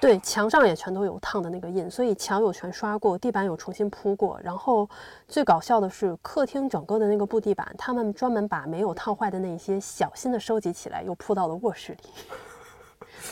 [0.00, 4.38] 对，墙上也全都有烫的那个印，所以墙有全刷过，地板有重新铺过。
[4.42, 4.88] 然后
[5.26, 11.98] 最搞笑的是，客厅整个的那个布地板，他们专门把没有烫坏的那些小心的收集起来，又铺到了卧室里。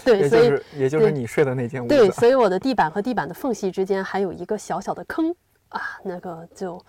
[0.04, 5.34] 对，也所以就是也就是你睡的那间屋对，所以我的地板和地板的缝隙之间还有一个小小的坑
[5.68, 6.80] 啊，那个就。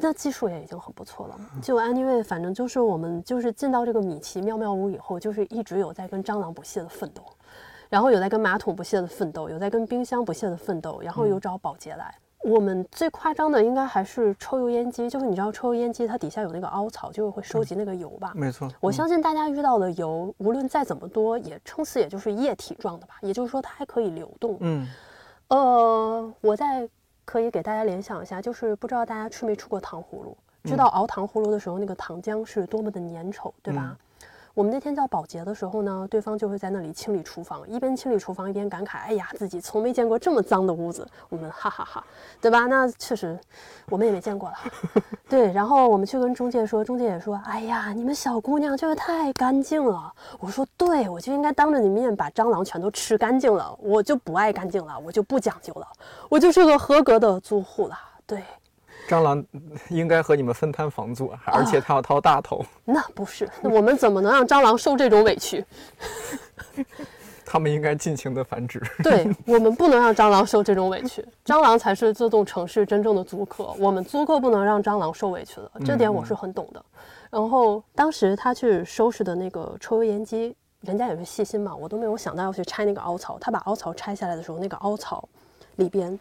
[0.00, 7.24] 那技术也已经很不错了，就 anyway，反正就是我们就是进到这个米奇妙妙屋以后，就是一直有在跟蟑螂不懈的奋斗，
[7.88, 12.14] 然后有在跟马桶不懈的奋斗，有在跟冰箱不懈的奋斗，然后有找保洁来。
[12.44, 18.32] 我们最夸张的应该还是抽油烟机，就是你知道抽油烟机它底下有那个凹槽，就是会收集那个油吧？
[18.34, 24.56] 没错，嗯我相信大家遇到的油，无论再怎么多，也撑死也就是液体状的吧，也就是说它还可以流动。
[24.60, 24.86] 嗯，
[25.48, 26.88] 呃，我再
[27.24, 33.96] 可以给大家联想一下，就是不知道大家吃没吃过糖葫芦，知道熬糖葫芦的时候那个糖浆是多么的粘稠，对吧？
[34.58, 42.04] 我们那天叫保洁的时候呢，对方就会在那里清理厨房，一边清理厨房一边感慨：“哎呀，自己从没见过这么脏的屋子。”我们哈哈哈
[42.40, 42.66] 对吧？
[42.66, 43.38] 那确实，
[43.88, 44.56] 我们也没见过了。
[45.30, 55.86] 对，然后我们去跟中介说，中介也说：“哎呀，你们小姑娘就是太干净了。”我说：“对，我就应该当着你面把蟑螂全都吃干净了，我就不爱干净了，我就不讲究了，
[56.28, 58.42] 我就是个合格的租户了。”对，
[59.08, 59.42] 蟑螂
[59.88, 65.64] 应该和你们分摊房租，而且他要掏大头，那不是，那我们怎么能让蟑螂受这种委屈？
[67.50, 68.78] 他们应该尽情的繁殖。
[69.02, 76.84] 对我们不能让蟑螂受这种委屈，蟑螂才是这栋城市真正的租客，我们租客不能让蟑螂受委屈的，这点我是很懂的。
[77.30, 83.38] 然后当时他去收拾的那个抽油烟机，人家也是细心嘛，我都没有想到要去拆那个凹槽。
[83.38, 85.26] 他把凹槽拆下来的时候，那个凹槽
[85.76, 86.18] 里边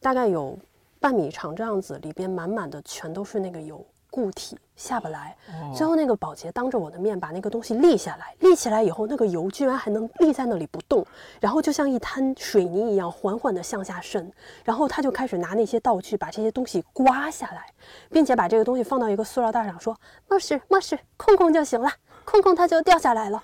[0.00, 0.58] 大概有
[1.00, 3.84] 半米长这样子，里边满满的全都是那个油。
[4.12, 5.36] 固体下不来，
[5.72, 11.06] 最后那个保洁当着我的面把那个东西立下来，立起来以后，那个油居然还能立在那里不动，
[11.38, 14.28] 然后就像一滩水泥一样缓缓地向下渗，
[14.64, 17.68] 然后他就开始拿那些道具把这些东西刮下来，
[18.10, 19.96] 并且把这个东西放到一个塑料袋上，说
[20.28, 21.88] 没事没事，控控就行了，
[22.24, 23.40] 控控它就掉下来了。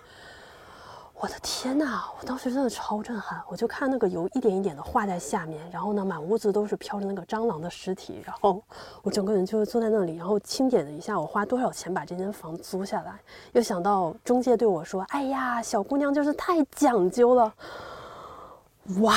[1.18, 2.02] 我的天呐！
[2.20, 8.62] 我当时真的超震撼，我就看那个油一点一点的化在下面，然后呢，满屋子都是飘着那个蟑螂的尸体，然后
[9.02, 13.18] 我整个人就坐在那里，然后清点了一下我花多少钱把这间房租下来，
[13.52, 17.52] 又想到中介对我说：“哎呀，小姑娘就是太讲究了。”
[19.00, 19.14] 哇，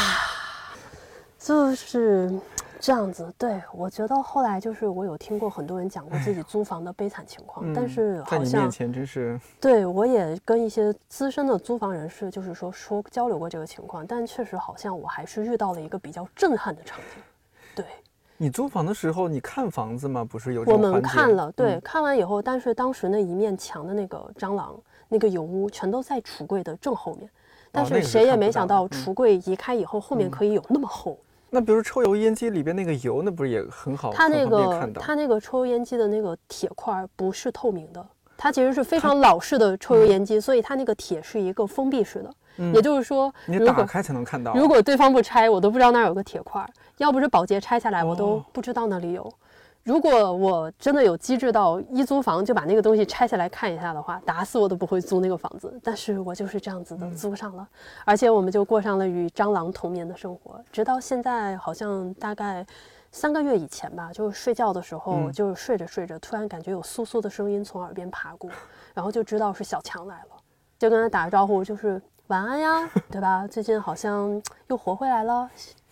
[1.37, 2.31] 就是
[2.79, 3.31] 这样子。
[3.37, 17.21] 对我觉得后来就是我有听过很多人讲过自己租房的悲惨情况，但嗯是在好像你面前真是对，我也跟一些资深的租房人士，就是说说交流过这个情况，但确实好像我还是遇到了一个比较震撼的场景。
[17.75, 17.85] 对，
[18.37, 20.23] 你租房的时候，你看房子吗？
[20.23, 24.73] 不是有我们看了，对，嗯看完以后，但是当时那一面墙的那个蟑螂、
[25.07, 27.29] 那个油污全都在橱柜的正后面，
[27.71, 31.17] 但是谁也没想到橱柜移开以后，后面可以有那么厚。
[31.49, 34.11] 那比如抽油烟机里边那个油，那不是也很好？
[34.13, 38.05] 它那个它那个抽油烟机的那个铁块不是透明的，
[38.37, 42.31] 它其实是非常老式的抽油烟机，所以它那个铁是一个封闭式的。
[42.73, 44.53] 也就是说，你打开才能看到。
[44.53, 49.31] 如果对方不拆，我都不知道那儿有个铁块儿；要不是保洁拆下来，我都哦不知道那里有。
[49.89, 55.79] 如果我真的有机智到一租房就把那个东西拆下来看一下的话，打死我都不会租那个房子。
[55.83, 57.67] 但是我就是这样子的租上了，
[58.05, 62.63] 而且我们就过上了与蟑螂同眠的生活，直到现在好像大概
[63.11, 68.47] 三个月以前吧，就是睡觉的时候，嗯就是睡着睡着，突然感觉有簌簌的声音从耳边爬过，
[68.93, 70.37] 然后就知道是小强来了，
[70.77, 73.47] 就跟他打个招呼，就是晚安呀，对吧？
[73.47, 75.49] 最近好像又活回来了。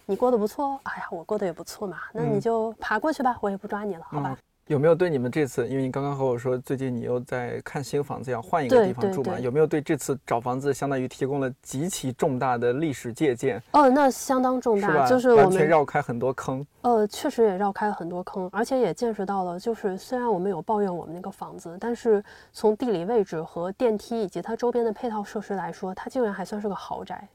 [0.10, 4.38] 你过得不错，哎呀，我过得也不错嘛，那你嗯就爬过去吧，我也不抓你了，好吧？
[4.68, 9.38] 有没有对你们这次，因为你刚刚和我说最近你又在看新房子，要换一个地方住嘛？
[9.38, 13.62] 有没有对这次找房子相当于提供了极其重大的历史借鉴？
[13.72, 15.10] 哦，那相当重大，是？
[15.10, 16.66] 就是我完全们绕开很多坑。
[16.82, 27.26] 呃，确实也绕开了很多坑，而且也见识到了，就是虽然我们有抱怨我们那个房子，但是从地理位置和电梯以及它周边的配套设施来说，它竟然还算是个豪宅，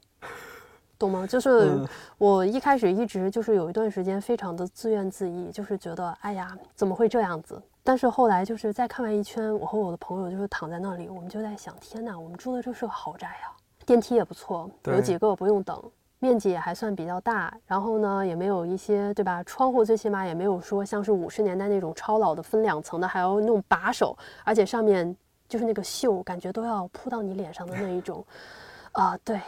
[1.02, 1.26] 懂吗？
[1.26, 1.88] 就是嗯
[2.18, 7.60] 我一开始一直就是有一段时间非常的自怨自艾，就是觉得哎呀怎么会这样子？
[7.82, 13.50] 但是后来就是再看完一圈，我和我的朋友就是躺在那里，我们就在想，天哪，我们住的这是个豪宅啊，
[13.84, 15.82] 电梯也不错，有几个不用等。
[16.20, 19.42] 面积也还算比较大，然后呢，也没有一些对吧？
[19.42, 25.16] 窗户最起码也没有说像是五十年代那种超老的分两层的，还要弄把手，而且上面
[25.48, 28.24] 就是那个锈，感觉都要扑到你脸上的那一种。
[28.92, 29.40] 啊、对，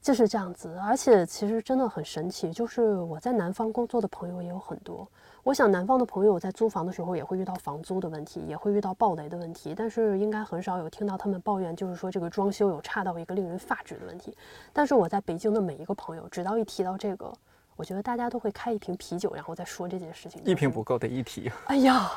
[0.00, 0.76] 就是这样子。
[0.84, 5.06] 而且其实真的很神奇，就是我在南方工作的朋友也有很多。
[5.42, 14.36] 我想南方的朋友在租房的时候也会遇到房租的问题，也会遇到暴雷的问题，但是应该很少有听到他们抱怨，就是说这个装修有差到一个令人发指的问题。
[14.72, 17.32] 但是我在北京的每一个朋友，只要一提到这个，
[17.74, 20.42] 我觉得大家都会开一瓶啤酒，然后再说这件事情。
[20.44, 21.50] 一瓶不够，得一提。
[21.68, 22.10] 哎呀，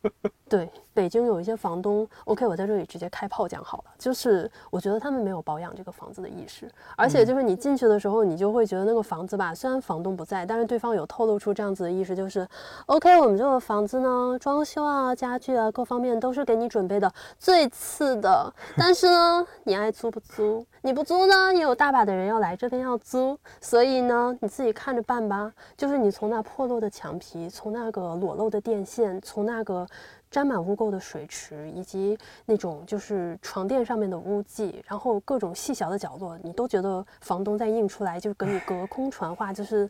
[0.52, 12.46] 对，北京有一些房东，OK，我在这里直接开炮讲好了，就是我觉得他们没有保养这个房子的意识，而且就是你进去的时候，你就会觉得那个房子吧，虽然房东不在，但是对方有透露出这样子的意识，就是
[12.84, 20.66] OK，我们这个房子呢，装修啊、家具啊各方面都是给你准备的最次的，但是呢，你爱租不租？
[20.82, 25.50] 你不租呢，也有大把的人要来这边要租，所以呢，你自己看着办吧。
[25.78, 29.86] 就是你从那破落的墙皮，从那个裸露的电线，从那个
[30.32, 39.88] 沾满污垢的水池，以及那种就是床垫上面的污迹，然后各种细小的角落，你都觉得房东在印出来，就跟你隔空传话，就是，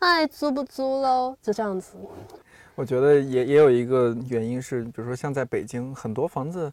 [0.00, 1.36] 哎，租不租喽？
[1.40, 1.96] 就这样子。
[2.74, 6.72] 我觉得也也有一个原因是，比如说像在北京，很多房子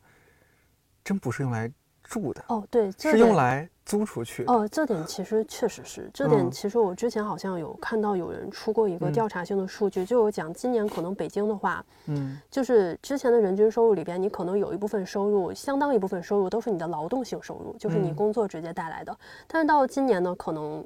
[1.03, 1.71] 真不是用来
[2.13, 4.43] 住的，哦，对，这是用来租出去。
[4.45, 19.17] 哦，这点其实确实是，这点嗯其实我之前好像有看到有人出过一个嗯调查性的数据，就有讲今年可能北京的话，嗯，就是之前的人均收入里边，你可能有一部分收入，相当一部分收入都是你的劳动性收入，就是你嗯工作直接带来的。
[19.47, 20.85] 但是到今年呢，可能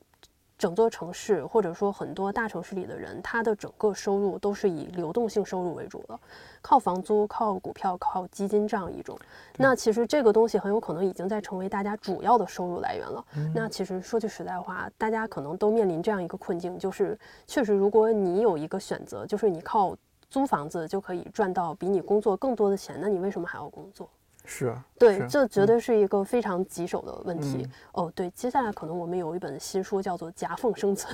[0.57, 6.19] 整座城市或者说很多大城市里的人，他的整个收入都是以流动性收入为主的，
[6.61, 9.17] 靠房租、靠股票、靠基金这样一种。
[9.57, 13.23] 那其实这个东西很有可能已经在成为大家主要的收入来源了。
[13.53, 19.95] 那其实说句实在话，大家可能都面临这样一个困境，就是确实，如果你有一个选择，就是你靠
[20.29, 24.09] 租房子就可以赚到比你工作更多的钱，那你为什么还要工作？
[24.49, 27.57] 是啊，对，这绝嗯对是一个非常棘手的问题。
[27.63, 31.13] 嗯哦，对，接下来可能我们有一本新书叫做《夹缝生存》，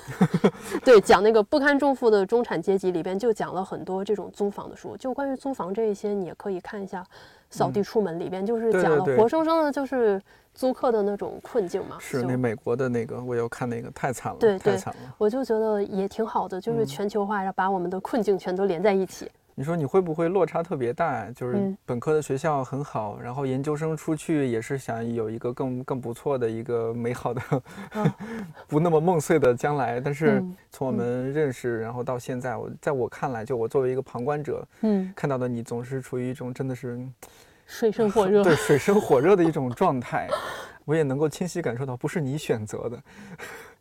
[0.85, 4.95] 对，讲那个不堪重负的中产阶级，里边就讲了很多这种租房的书。
[4.95, 7.01] 就关于租房这一些，你也可以看一下
[7.49, 10.21] 《扫地出门》里边，就是讲了活生生的，就是
[10.53, 11.95] 租客的那种困境嘛。
[11.95, 15.15] 就是那美国的那个，我有看那个，太惨了，对对太惨了。
[15.17, 19.27] 我就觉得也挺好的，就是嗯全球化，把我们的困境全都连在一起。
[19.55, 21.29] 你说你会不会落差特别大？
[21.31, 27.41] 就是嗯本科的学校很好，然后研究生出去也是想有一个更更不错的一个美好的、
[28.67, 29.99] 不那么梦碎的将来。
[29.99, 36.99] 但是嗯从我们认识，然后到现在，我在我看来，就我作为一个旁观者嗯，看到的你，总是处于一种真的是
[37.67, 38.41] 水深火热。
[38.45, 40.27] 对 水深火热的一种状态。
[40.85, 43.01] 我也能够清晰感受到，不是你选择的。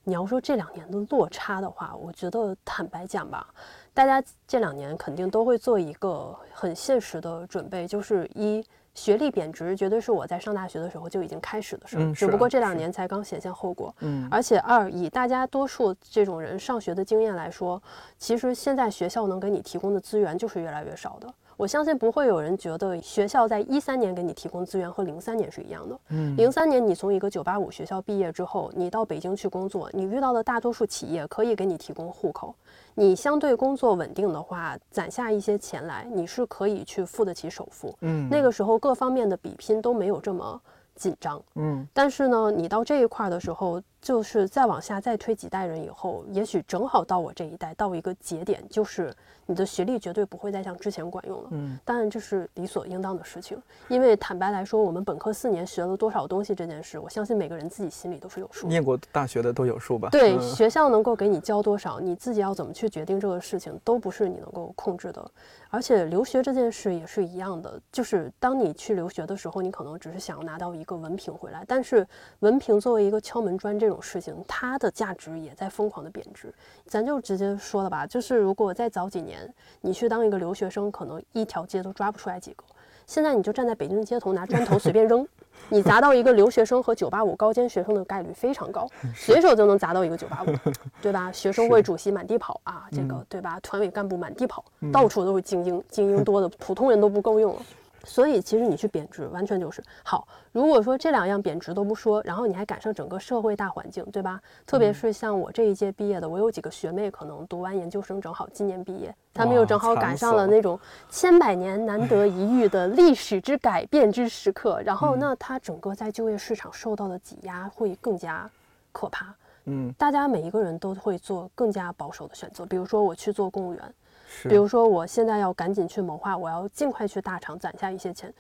[0.04, 3.44] 你要说这两年的落差的话，我觉得坦白讲吧，
[3.94, 13.94] 大家这两年肯定都会做一个很现实的准备，就是一学历贬值，绝对是我在上大学的时候就已经开始的事儿，只不过这两年才刚显现后果。
[14.00, 17.82] 嗯，而且二，以大家多数这种人上学的经验来说，
[18.18, 21.32] 其实现在学校能给你提供的资源就是越来越少的。
[21.58, 25.98] 我相信不会有人觉得学校在一三年给你提供资源和零三年是一样的。
[26.08, 32.54] 嗯零三年你从一个九八五学校毕业之后，你到北京去工作，你遇到的大多数企业可以给你提供户口，
[32.94, 37.96] 你相对工作稳定的话，攒下一些钱来，你是可以去付得起首付。
[38.00, 40.60] 嗯那个时候各方面的比拼都没有这么
[40.94, 41.42] 紧张。
[41.54, 49.14] 嗯但是呢，你到这一块儿的时候，就是再往下再推几代人以后，也许正好到我这一代到一个节点，就是
[49.46, 51.48] 你的学历绝对不会再像之前管用了。
[51.52, 58.68] 嗯当然这是理所应当的事情，因为坦白来说，我们本科四年学了多少东西这件事，我相信每个人自己心里都是有数的。
[58.70, 60.08] 念过大学的都有数吧？
[60.10, 65.30] 对，嗯学校能够给你教多少，你自己要怎么去决定这个事情，都不是你能够控制的。
[65.70, 72.06] 而且留学这件事也是一样的，就是当你去留学的时候，你可能只是想要拿到一个文凭回来，但是
[72.40, 76.52] 文凭作为一个敲门砖这种种事情，它的价值也在疯狂的贬值。
[76.86, 82.64] 咱就直接说了吧，就是如果再早几年，你去当一个留学生，可能一条街都抓不出来几个。
[83.04, 85.26] 现在你就站在北京街头拿砖头随便扔，
[85.68, 90.58] 你砸到一个留学生和985高尖学生的概率非常高，随手就能砸到一个985，
[91.02, 91.30] 对吧？
[91.32, 93.58] 学生会主席满地跑啊，这个对吧？
[93.60, 97.62] 团委干部满地跑，到处都是精英，精英多的 普通人都不够用了。
[98.04, 100.26] 所以其实你去贬值，完全就是好。
[100.50, 104.40] 如果说这两样贬值都不说，然后你还赶上整个社会大环境，对吧？
[104.66, 110.78] 特别是像我这一届毕业的，我有几个学妹可能读完研究生正好今年毕业，他们又正好赶上了那种
[111.08, 118.50] 千百年难得一遇的历史之改变之时刻，然后那她整个在就业市场受到的挤压会更加
[118.92, 119.34] 可怕。
[119.64, 123.94] 嗯，大家每一个人都会做更加保守的选择，比如说我去做公务员。
[124.34, 128.32] 是比如说，我现在要赶紧去谋划，我要尽快去大厂攒下一些钱，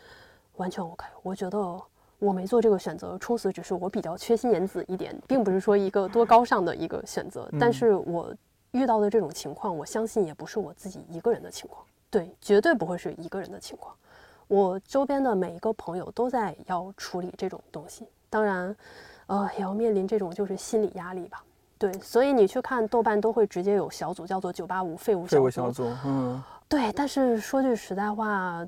[0.56, 1.04] 完全 OK。
[1.22, 1.80] 我觉得
[2.18, 7.46] 我没做这个选择，充实只是我比较缺心眼子一点，并不是说一个多高尚的一个选择。
[7.60, 8.34] 但是我
[8.70, 13.94] 遇到的这种情况，我相信也不是我自己一个人的情况，对，绝对不会是一个人的情况。
[14.48, 18.74] 我周边的每一个朋友都在要处理这种东西，当然，
[19.26, 21.44] 呃，也要面临这种就是心理压力吧。
[21.82, 25.50] 对，所以你去看豆瓣都会直接有小组叫做“九八五废物小组”。
[25.50, 28.64] 小组，嗯，对，但是说句实在话，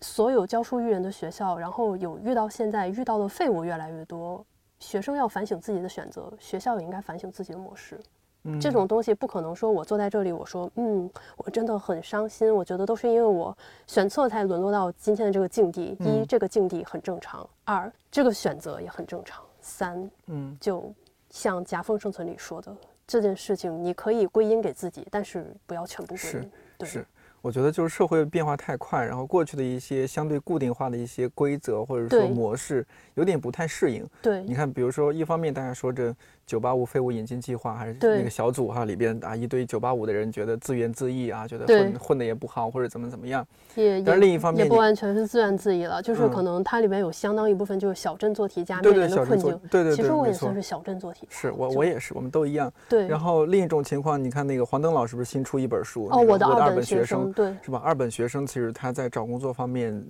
[0.00, 4.42] 所有教书育人的学校，然后有遇到现在遇到的废物越来越多，
[4.78, 8.00] 学生要反省自己的选择，学校也应该反省自己的模式。
[8.46, 13.54] 嗯这种东西不可能说我坐在这里，我说嗯，我真的很伤心，我觉得都是因为我
[13.86, 15.96] 选错才沦落到今天的这个境地。
[16.00, 20.92] 一，嗯这个境地很正常；二，这个选择也很正常；三，嗯，就
[21.34, 22.74] 像夹缝生存里说的，
[23.08, 26.50] 这件事情你可以归因给自己，但是不要全部归是因。
[26.78, 27.04] 对，是。
[27.42, 34.08] 我觉得就是社会变化太快，然后过去的一些相对固定化的一些规则或者说模式，有点不太适应。
[34.22, 36.14] 对你看，比如说，一方面大家说这
[36.46, 43.46] 九八五废物引进计划，还是那个小组哈里边啊一堆九八五的人觉得自怨自艾啊，觉得混混的也不好或者怎么怎么样。
[43.74, 49.58] 也但是另一方面也不完全是自怨自艾了，就是嗯可能它里面有相当一部分就是小镇做题家面临的困境。
[49.70, 52.72] 对对对，其实我也算是小镇做题家，是我我也是，我们都一样。
[52.88, 53.08] 对。
[53.08, 56.06] 然后另一种情况，你看那个黄登老师不是新出一本书？
[56.06, 57.80] 哦，那个我的二本学生，对是吧？
[57.82, 60.04] 二本学生其实他在找工作方面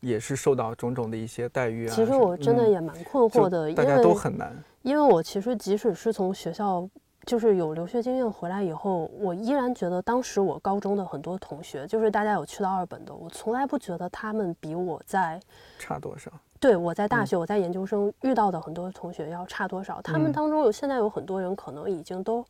[0.00, 1.94] 也是受到种种的一些待遇啊。
[1.94, 4.56] 其实我真的嗯也蛮困惑的，因大家都为很难。
[4.82, 6.88] 因为我其实即使是从学校
[7.24, 15.40] 就是有留学经验回来以后，我依然觉得当时我高中的很多同学，就是大家有去到二本的，我从来不觉得他们比我在
[15.78, 16.30] 差多少？
[16.60, 20.00] 对我在大嗯学、我在研究生遇到的很多同学要差多少。
[20.02, 22.44] 他们嗯当中有现在有很多人可能已经都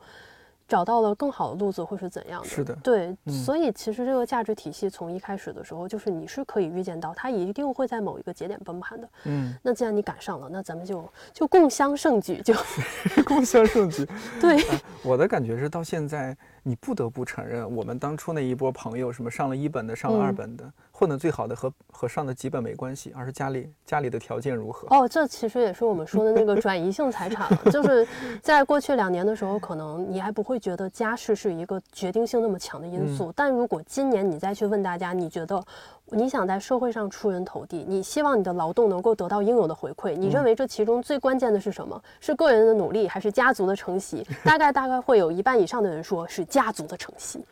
[0.69, 2.49] 找到了更好的路子，会是怎样的？
[2.49, 9.09] 是的对，嗯所以其实这个价值体系从一开始的时候，就是你是可以预见到，它一定会在某一个节点崩盘的。
[9.25, 12.55] 嗯，那既然你赶上了，那咱们就就共襄盛举，就
[13.25, 14.07] 共襄盛举。
[14.41, 14.65] 对。
[15.03, 24.89] 我的感觉是，到现在你不得不承认，我们当初那一波朋友，什么上了一本的，上了二嗯本的，混得最好的和和上的几本没关系，而是家里家里的条件如何。
[24.89, 28.09] 哦，这其实也是我们说的那个 转移性财产了，就是
[28.43, 35.63] 在过去两年的时候，可能你还不会觉得家世是一个决定性那么强的因素，但如果今年你再去问大家，你觉得
[36.07, 42.03] 你想在社会上出人头地，你希望你的劳动能够得到应有的回馈，你认为这其中最关键的是什么？
[42.21, 44.27] 是个人的努力，还是家族的承袭？
[44.43, 47.45] 大概大概会有一半以上的人说是家族的承袭。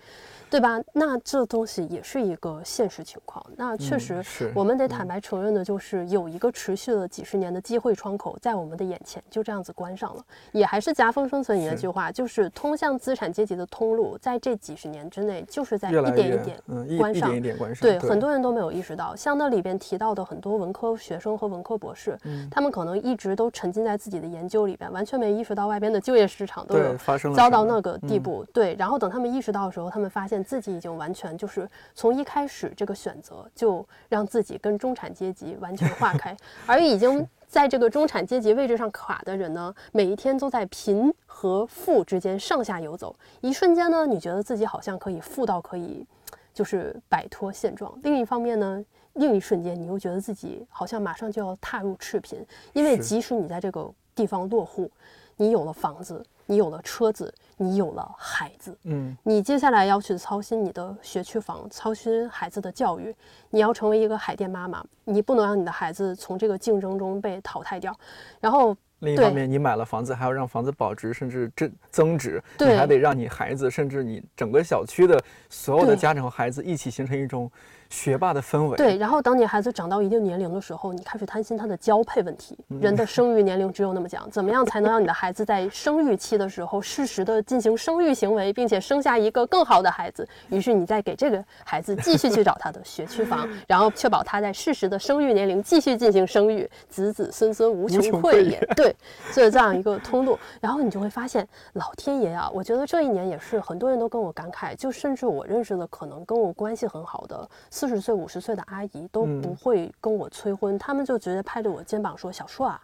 [0.51, 0.81] 对吧？
[0.93, 3.34] 那这东西也是一个现实情况。
[3.57, 10.23] 那确嗯实，是我们得坦白承认的，就是有一个持续了几十年的机会窗口在我们的眼前就这样子关上了。
[10.53, 16.61] 也还是夹缝生存里那句话，就是通向资产阶级的通路，在这几十年之内，就是在一点一点
[16.99, 17.81] 关上一点一点关上。
[17.81, 28.45] 对，很多人都没有意识到，像那里边提到的很多文科学生和文科博士，嗯他们可能一直都沉浸在自己的研究里边，完全没意识到外边的就业市场都有对发生了糟到那个地嗯步。
[28.53, 37.27] 对，然后等他们意识到的时候，他们发现自己已经完全就是从一开始这个选择就让自己跟中产阶级完全划开，而已经。
[37.47, 43.15] 在这个中产阶级位置上垮的人呢，每一天都在贫和富之间上下游走。
[43.43, 46.05] 一瞬间呢，你觉得自己好像可以富到可以，
[46.53, 54.91] 就是摆脱现状；另一方面呢，另一瞬间你又觉得自己好像马上就要踏入赤贫，因为即使你在这个地方落户，
[55.37, 63.15] 你有了房子，你有了车子，你有了孩子，嗯，你接下来要去操心你的学区房，操心孩子的教育，
[63.51, 67.97] 你要成为一个海淀妈妈，你不能让你的孩子从这个竞争中被淘汰掉。
[68.41, 75.19] 然后，另一方面，你买了房子，还要让房子保值，甚至增增值，你还得让你孩子，甚至你整个小区的
[75.49, 77.51] 所有的家长和孩子一起形成一种
[77.95, 78.77] 学霸的氛围。
[78.77, 82.59] 对，然后当你孩子长到一定年龄的时候，你开始担心他的交配问题。
[82.69, 90.27] 嗯人的生育年龄只有那么讲，怎么样才能让你的孩子在生育期的时候适时的进行生育行为，并且生下一个更好的孩子？
[90.51, 98.59] 于是你再给这个孩子继续去找他的学区房，然后确保他在适时的生育年龄继续进行生育，子子孙孙无穷穷匮匮也。
[98.75, 98.95] 对，
[99.31, 100.37] 是这样一个通路。
[100.61, 107.49] 然后你就会发现，老天爷啊，我觉得这一年也是很多人都跟我感慨，就甚至我认识的可能跟我关系很好的
[107.85, 112.81] 四十岁、五十岁的阿姨都嗯不会跟我催婚，他们就直接拍着我肩膀说：“小硕啊。”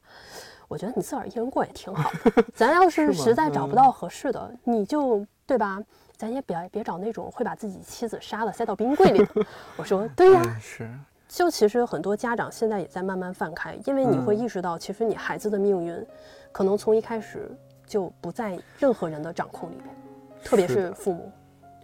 [0.68, 5.82] 我觉得你自个儿一人过也挺好的， 咱要是实在找不嗯到合适的，你就对吧？
[6.18, 9.46] 咱也别别找那种会把自己妻子杀了塞到冰柜里的。
[9.78, 10.90] 我说对呀、嗯是，
[11.26, 16.06] 就其实很多家长现在也在慢慢放开，因为你会嗯意识到，其实你孩子的命运，
[16.52, 17.50] 可能从一开始
[17.86, 19.88] 就不在任何人的掌控里边，
[20.44, 21.32] 特别是父母，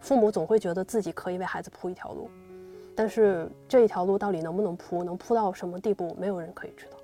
[0.03, 2.31] 父母总会觉得自己可以为孩子铺一条路，
[2.97, 6.96] 但是这一条路到底能不能铺，能铺到什么地步，没有人可以知道。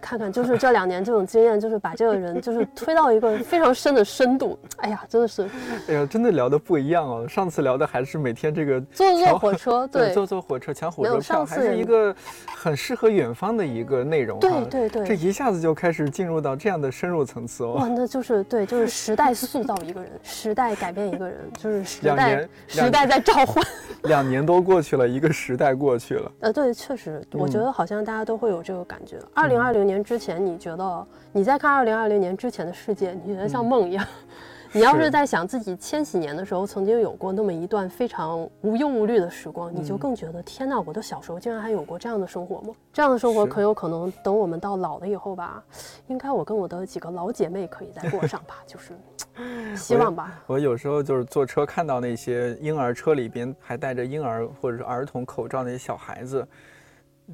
[0.00, 4.58] 看看，就是这两年这种经验，就是把这个人就是推到一个非常深的深度。
[4.78, 5.48] 哎呀，真的是
[5.88, 7.26] 哎呀，真的聊的不一样哦。
[7.28, 12.14] 上次聊的还是每天这个坐坐火车， 对坐坐火车抢火车票，上次还是一个
[12.54, 14.38] 很适合远方的一个内容。
[14.40, 17.88] 对对对这一下子就开始进入到这样的深入层次哇，哦。
[17.96, 23.64] 那就是对，就是 时代塑造一个人，时代改变一个人，就是时两代年时代在召唤。
[24.04, 26.32] 两年多过去了，一个时代过去了。
[26.40, 29.18] 呃，对，确实，我觉嗯得好像大家都会有这个感觉。
[29.34, 34.06] 二零二零年之前，你觉得你在看二零二零年之前的世界，你觉得像梦一样？
[34.72, 42.74] 你要是是在想自己千禧年的时候曾经有过那么一段非常无忧无虑的时光，你就嗯更觉得天呐，我的小时候竟然还有过这样的生活吗？
[42.92, 45.64] 这样的生活是可有可能等我们到老了以后吧，
[46.08, 48.92] 应该我跟我的几个老姐妹可以再过上吧，就是
[49.74, 50.38] 希望吧。
[50.46, 56.46] 我有时候就是坐车看到那些婴儿车里边还戴着婴儿或者是儿童口罩那些小孩子，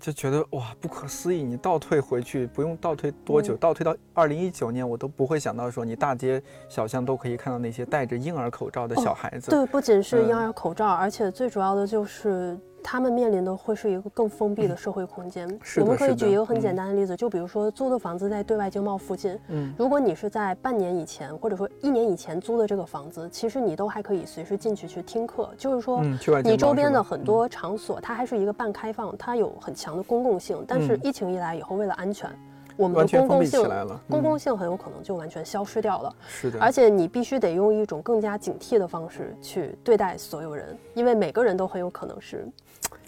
[0.01, 1.43] 就觉得哇不可思议。
[1.43, 9.51] 你倒退回去，不用倒退多久，嗯倒退到二零一九年，我都不会想到说你大街小巷都可以看到那些戴着婴儿口罩的小孩子。
[9.51, 15.49] 对，不仅是婴嗯儿口罩，而且最主要的就是他们面临的会是一个更封闭的社会空间。
[15.63, 26.05] 是我们可以举一个很简嗯单的例子，就比如说租的房子在对外经贸附近，嗯，如果你是在半年以前或者说一年以前租的这个房子，其实你都还可以随时进去去听课，就是说。
[26.45, 30.63] 你周边的很多场所，它还是一个半开放，它有很强的公共性。
[30.69, 32.31] 但是嗯疫情一来以后，为了安全，
[32.77, 33.63] 我们的公共性。
[34.09, 36.15] 公共嗯性很有可能就完全消失掉了。
[36.27, 42.49] 是的，而且你必须得用一种更加警惕的方式去对待所有人，因为每个人都很有可能是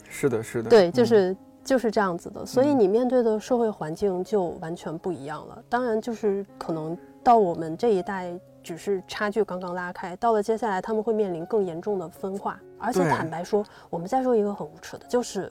[0.08, 5.62] 是的，是的，对，就嗯是、就是这样子的，所以嗯你面对的社会环境就完全不一样了。
[5.68, 12.60] 当然，就是可能到我们这一代，只是差距刚刚拉开，到了接下来他们会面临更严重的分化。
[12.78, 15.50] 而且坦白说，我们再说一个很无耻的，就是。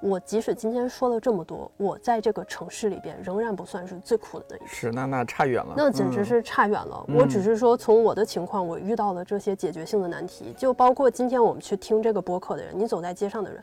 [0.00, 4.66] 我即使今天说了这么多，我在这个城市里边仍然不算是最苦的那一个。
[4.66, 7.04] 是那那差远了，那简直嗯是差远了。
[7.08, 13.62] 我只嗯是说，从我的情况，我遇到了这些解决性的难题，就包括今天我们去听这个播客的人，你走在街上的人，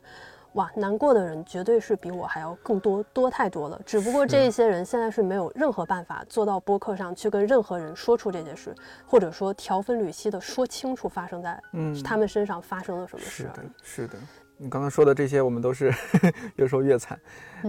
[0.53, 3.79] 哇，难过的人绝对是比我还要更多，多太多了。
[3.85, 8.73] 只不过这一些人现在是没有任何办法做到播客上去跟任何人说出这件事，
[9.05, 14.17] 或者说条分缕析的说清楚发生在嗯他们身上发生了什么事是的事。，是的。
[14.57, 15.93] 你刚刚说的这些，我们都是
[16.55, 17.19] 越说越惨。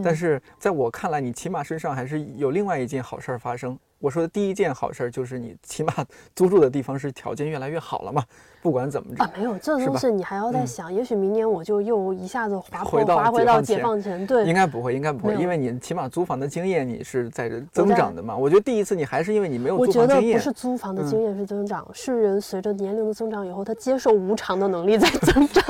[0.03, 3.79] 但嗯是在我看来，你起码身上还是有另外一件好事儿发生。
[4.05, 5.95] 我说的第一件好事儿就是你起码
[6.37, 8.23] 租住的地方是条件越来越好了嘛，
[8.61, 18.37] 不管怎么着啊，，没有这是吧东西，你还要再嗯想，也许明年我就又一下子滑回到滑回到解解放前，对，应该不会，应该不会，因为你起码租房的经验你是在这增长的嘛。
[18.37, 25.65] 我觉得第一次你还是因为你没有我租觉得不房经验，是租房的嗯经验是增长，是人随着年龄的增长以后，他接受无常的能力在增长。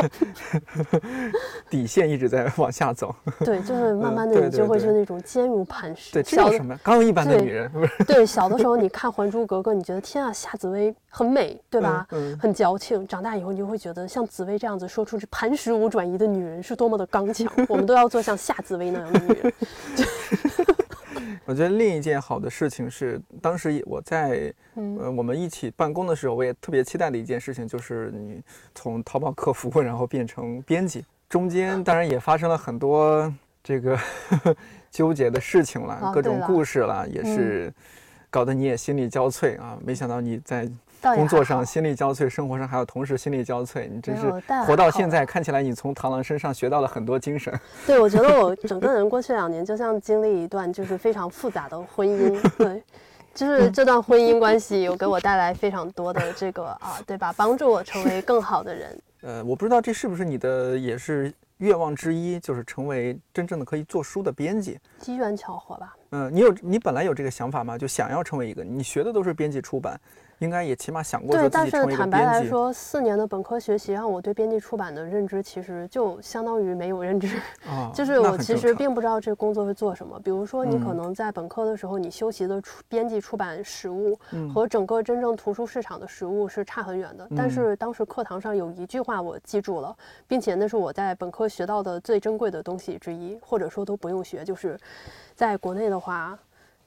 [1.70, 3.14] 底线一直在往下走。
[3.44, 6.12] 对，就是慢慢的你就会是那种坚如磐石。
[6.12, 6.76] 对，这叫什么？
[6.82, 12.06] 刚一般的女人，不是对，小的时候你看《还珠格格》，你觉得天啊，夏紫薇很美，对吧？
[12.10, 13.06] 嗯嗯很矫情。
[13.06, 17.50] 长大以后，你就会觉得像紫薇这样子说出这磐石无转移的女人是多么的刚强。
[17.68, 19.52] 我们都要做像夏紫薇那样的女人。
[21.46, 28.42] 我觉得另一件好的事情是，当时我在嗯呃我们一起办公的时候，我也特别期待的一件事情，就是你
[28.74, 33.30] 从淘宝客服然后变成编辑，中间当然也发生了很多
[33.62, 33.98] 这个
[34.90, 37.74] 纠结的事情啦，各种故事啦，也嗯是
[38.34, 39.78] 搞得你也心力交瘁啊。
[39.84, 40.68] 没想到你在
[41.00, 44.28] 工作上心力交瘁，生活上还有同事心力交瘁，你真是
[44.66, 47.56] 活到现在，看起来你从螳螂身上学到了很多精神。
[47.86, 52.82] 对，我觉得我整个人过去两年就像经历一段就是非常复杂的婚姻，对，
[53.32, 57.32] 就是这段婚姻关系有给我带来非常多的这个啊，对吧？
[57.36, 58.98] 帮助我成为更好的人。
[59.22, 64.78] 呃，我不知道这是不是你的也是愿望之一就是成为真正的可以做书的编辑。
[64.98, 65.96] 机缘巧合吧。
[66.10, 67.76] 嗯，你有你本来有这个想法吗？
[67.78, 68.64] 就想要成为一个？
[68.64, 70.00] 你学的都是编辑出版，
[70.38, 72.24] 应该也起码想过对，说自但是坦白。
[72.24, 77.36] 来说，四年的本科学习让我对编辑出版的认知其实就相当于没有认知。
[77.66, 80.18] 啊，就是我其实并不知道这个工作会做什么。
[80.20, 87.28] 比如说，你可嗯能在本科的时候，你修习的出编辑出版实务嗯和整个真正图书市场的实务是差很远的。
[87.36, 89.94] 但嗯是当时课堂上有一句话我记住了，
[90.26, 94.78] 并且那是我在本科学到的最珍贵的东西之一，或者说都不用学，就是
[95.34, 96.38] 在国内的话。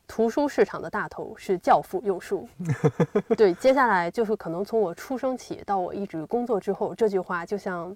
[0.07, 2.47] 图书市场的大头是教父用书，
[3.37, 7.95] 对，接下来就是可能从我出生起到我一直工作之后，这句话就像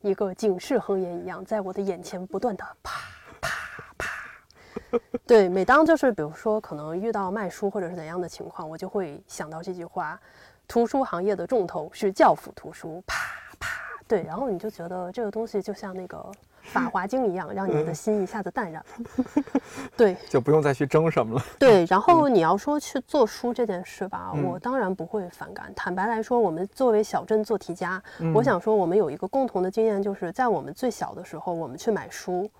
[0.00, 3.00] 一个警示横言一样，在我的眼前不断的啪
[3.40, 3.50] 啪
[3.98, 4.98] 啪。
[5.26, 10.18] 对，每当就是比如说可能遇到卖书或者是怎样的情况，我就会想到这句话：
[10.68, 13.16] 图书行业的重头是教辅图书，啪
[13.58, 13.87] 啪。
[14.08, 16.16] 对，然后你就觉得这个东西就像那个
[16.62, 19.04] 《法华经》一样，让你的心一下子淡然了。
[19.96, 21.44] 对， 就不用再去争什么了。
[21.58, 25.70] 对，然后你要说去做书这件事吧，嗯我当然不会反感。
[25.76, 32.50] 坦白来说，我们作为小镇做题家，嗯我想说我们有一个共同的经验，就是在我们最小的时候，我们去买书，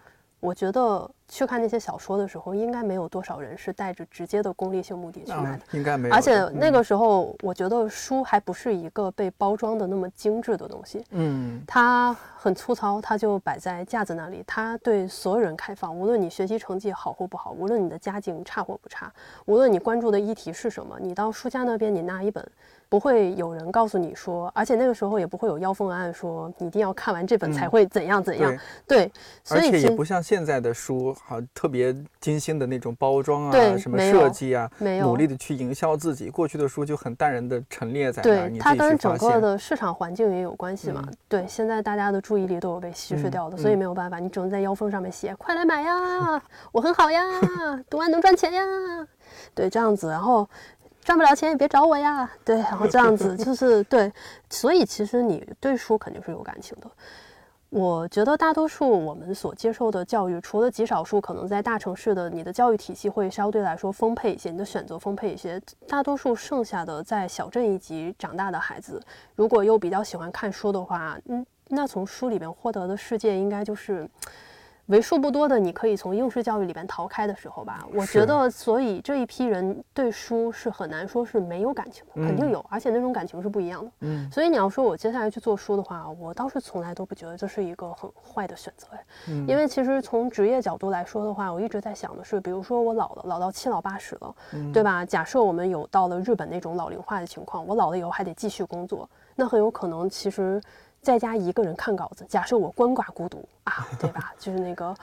[0.41, 6.14] 我觉得去看那些小说的时候，应该没有多少人是带着直接的功利性目的去买啊的。，应该没有。
[6.14, 11.05] 而且那嗯个时候，我觉得书还不是一个被包装的那么精致的东西。
[11.11, 19.12] 嗯它很粗糙，它就摆在架子那里，它对所有人开放，无论你学习成绩好或不好，无论你的家境差或不差，
[19.47, 22.49] 无论你关注的议题是什么，你到书架那边你拿一本，
[22.89, 29.12] 不会有人告诉你说，而且那个时候也不会有妖风文案说你一定要看完这本才嗯会怎样怎样，对，对，
[29.45, 36.28] 所而且也不像现在的书，好特别精心的那种包装啊，对什么设计啊，没有努力的去营销自己。
[36.30, 39.39] 过去的书就很淡然的陈列在那儿，对它跟整个。
[39.39, 41.05] 的市场环境也有关系嘛。
[41.07, 47.22] 嗯对，现在大家的注意力都有被稀释嗯掉的，所以嗯没有办法，你只能在腰封上面写“快来买呀，我很好呀，
[47.89, 48.62] 读完能赚钱呀”，
[49.55, 50.49] 对，这样子，然后。
[51.09, 54.13] 赚不了钱也别找我呀，对，然后这样子 就是对，
[54.51, 56.91] 所以其实你对书肯定是有感情的。
[57.71, 69.03] 我觉得大多数我们所接受的教育，除了极少数可能在大城市的你的教育体系会相对来说丰沛一些，你的选择丰沛一些，大多数剩下的在小镇一级长大的孩子，
[69.35, 74.07] 如果又比较喜欢看书的话，嗯，那从书里面获得的世界应该就是。
[74.89, 82.53] 为数不多的你可以从应试教育里边逃开的时候吧，我觉得，所以这一批人对书是很难说是没有感情的，肯定嗯。
[82.53, 83.91] 有，而且那种感情是不一样的。
[84.01, 84.30] 嗯。
[84.30, 89.47] 所以你要说我接下来去做书的话，我倒是从来都不觉得这是一个很坏的选择哎，嗯。
[89.47, 94.72] 因为其实从职业角度来说的话，我一直在想的是，比如说我老了，老到七老八十了，嗯。
[94.72, 95.05] 对吧？
[95.05, 100.59] 假设我们有到了日本那种老龄化的情况，我老了以后还得继续工作，那很有可能其实
[101.01, 104.33] 在家一个人看稿子，假设我鳏寡孤独啊，对吧？
[104.39, 104.95] 就是那个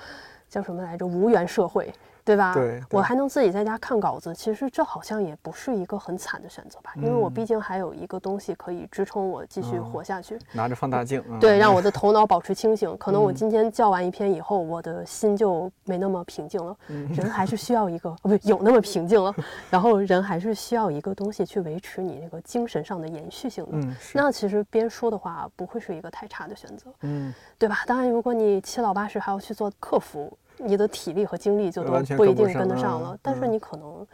[0.50, 1.93] 叫什么来着，无缘社会。
[2.26, 2.53] 对吧？
[2.55, 10.38] 对对我还能自己在家看稿子，其实这好像也不是一个很惨的选择吧，因为我嗯毕竟还有一个东西可以支撑我继续哦活下去。
[10.51, 12.97] 拿着放大镜，嗯对，让我的头脑保持清醒。
[12.97, 16.76] 可能我嗯今天教完一篇以后，我的心就没那么平静了。
[16.88, 19.34] 嗯人还是需要一个，哦不是有那么平静了。
[19.69, 23.71] 然后人还是需要一个东西去维持你那个精神上的延续性的。
[23.73, 27.84] 嗯那其实编书的话，不会是一个太差的选择，嗯对吧？
[27.86, 33.14] 当然，如果你七老八十还要去做客服，你的体力和精力就都不一定跟得上了。
[33.14, 34.06] 嗯但是嗯你可能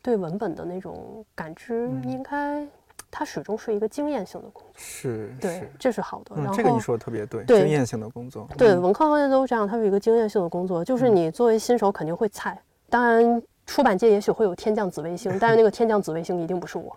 [0.00, 2.66] 对文本的那种感知，嗯应该
[3.10, 4.72] 它始终是一个经验性的工作。
[4.74, 6.34] 是对是，，这是好的。
[6.36, 12.60] 然嗯，后这个你说的特别对，对经验性的工作，对，嗯文科行业都这样，它是一个经验性的工作，就是你作为新手肯定会菜。
[12.88, 16.96] 当然，出版界也许会有天降紫微星，但是那个天降紫微星一定不是我。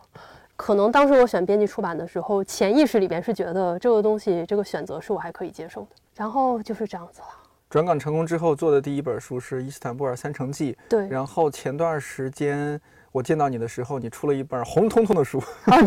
[0.57, 5.87] 可能当时我选编辑出版的时候，潜意识里边是觉得这个东西这个选择是我还可以接受的。
[6.15, 7.27] 然后就是这样子了。
[7.75, 12.79] 转岗成功之后做的第一本书是《伊斯坦布尔三城记》，对，然后前段时间
[13.11, 15.83] 我见到你的时候，你出了一本红彤彤的书，哦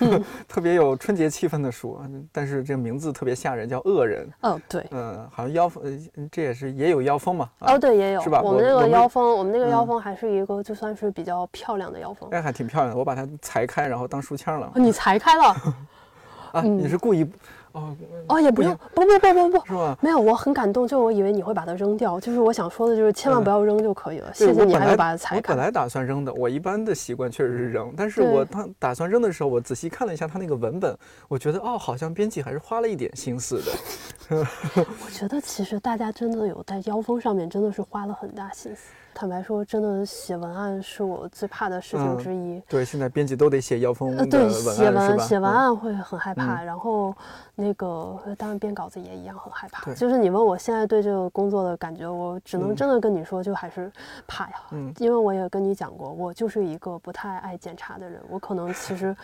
[0.00, 2.00] 对， 特别有春节气氛的书，
[2.32, 4.26] 但是这个名字特别吓人，叫《恶人》。
[4.48, 7.50] 哦对，嗯，好像妖风，呃这也是也有妖风嘛。
[7.58, 8.22] 啊哦，对也有。
[8.22, 12.30] 是吧我们那个我我们，我们那个妖风还是一个就算是比较漂亮的妖风。
[12.30, 14.80] 哎，还挺漂亮的，我把它裁开，然后当书签了哦。
[14.80, 15.44] 你裁开了？
[16.52, 17.30] 啊，嗯你是故意？
[17.76, 17.94] 哦，
[18.28, 19.98] 哦，也不用，不不不不不，是吧？
[20.00, 24.28] 没有，我很感动，就我以为你会把它扔掉，就是我想说的，就是千万不要扔就可以了。
[24.30, 25.52] 嗯谢谢你，还有把它裁开。
[25.52, 30.96] 我本来打算扔的，我一般的习惯确实是扔，但是我当打算扔的时候，我仔细看了一下它那个文本，
[31.28, 34.44] 我觉得哦，好像编辑还是花了一点心思的。
[35.04, 38.88] 我觉得其实大家真的有在腰封上面真的是花了很大心思。
[39.16, 42.60] 坦白说，真的写文案是我最怕的事情嗯之一。
[42.68, 45.06] 对，现在编辑都得写妖风呃，的对，文写案是吧？
[45.08, 47.14] 完写完嗯案会很害怕，然后
[47.54, 47.86] 那个
[48.26, 49.86] 呃当然编稿子也一样很害怕。
[49.86, 53.90] 对就是你问我现在对这个工作的感觉，我只能嗯真的跟你说，就还是
[54.26, 54.56] 怕呀。
[54.72, 59.16] 嗯因为我也跟你讲过，我就是一个不太爱检查的人，我可能其实。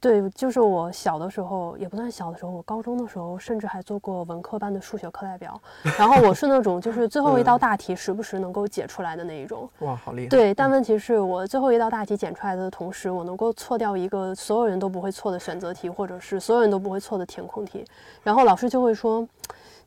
[0.00, 5.60] 对，就是我小的时候，也不算小的时候，我高中的时候，甚至还做过文科班的数学课代表。
[5.98, 9.68] 然后我是那种，就是最后一道大题时不时能够解出来的那一种。
[9.80, 10.28] 哇，好厉害！
[10.28, 17.84] 对，但问题是我最后一道大题解出来的同时，我能够错掉一个所有人都不会错的选择题，或者是所有人都不会错的填空题，
[18.22, 19.26] 然后老师就会说，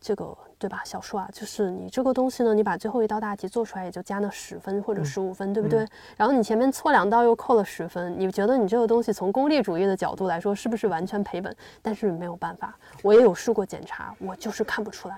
[0.01, 5.79] 这个对吧，小说啊，就是你这个东西呢，你把最后一道大题做出来也就加那十分或者十五分，对不对？
[6.15, 11.51] 然后你前面错两道又扣了十分，你觉得你这个东西从功利主义的角度来说，是不是完全赔本？
[11.81, 15.17] 但是没有办法，我也有试过检查，我就是看不出来。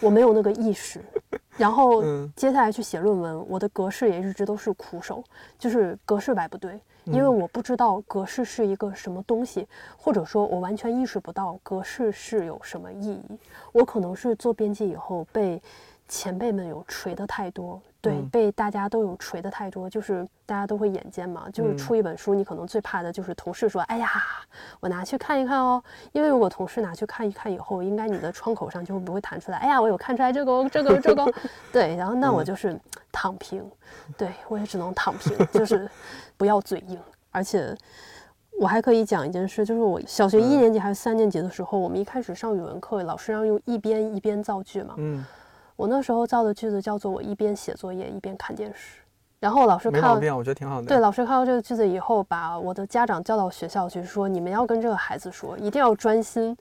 [0.00, 1.00] 我没有那个意识，
[1.56, 2.32] 然后嗯。
[2.36, 5.24] 接下来去写论文，我的格式也一直都是苦手，
[5.58, 13.38] 就是格式摆不对，因为我不知道格式是一个什么东西，或者说我完全意识不到格式是有什么意义。
[13.72, 15.60] 我可能是做编辑以后被
[16.06, 18.28] 前辈们有锤的太多，对，嗯。
[18.30, 21.78] 被大家都有锤的太多，就是大家都会眼尖嘛，就是嗯。
[21.78, 24.10] 出一本书，你可能最怕的就是同事说，哎呀，
[24.80, 25.82] 我拿去看一看哦，
[26.12, 31.32] 因为如果同事拿去看一看以后，应该你的窗口上就不会弹出来，哎呀，我有看出来这个哦这个哦这个哦，
[31.72, 32.78] 对，然后那我就是
[33.12, 33.64] 躺平，
[34.16, 35.88] 对我也只能躺平，就是
[36.36, 36.98] 不要嘴硬，
[37.30, 37.76] 而且。
[38.60, 40.58] 我还可以讲一件事，就是我小学一嗯。
[40.58, 44.94] 年级还是三年级的时候，我们一开始上语文课，老师让用一边一边造句嘛。
[44.96, 45.24] 嗯，
[45.78, 48.98] 我那时候造的句子叫做“我一边写作业一边看电视”，
[49.38, 50.88] 然后老师看到没毛病，我觉得挺好的。
[50.88, 56.56] 对，老师看到这个句子以后，把我的家长叫到学校去说：“你们要跟这个孩子说，一定要专心，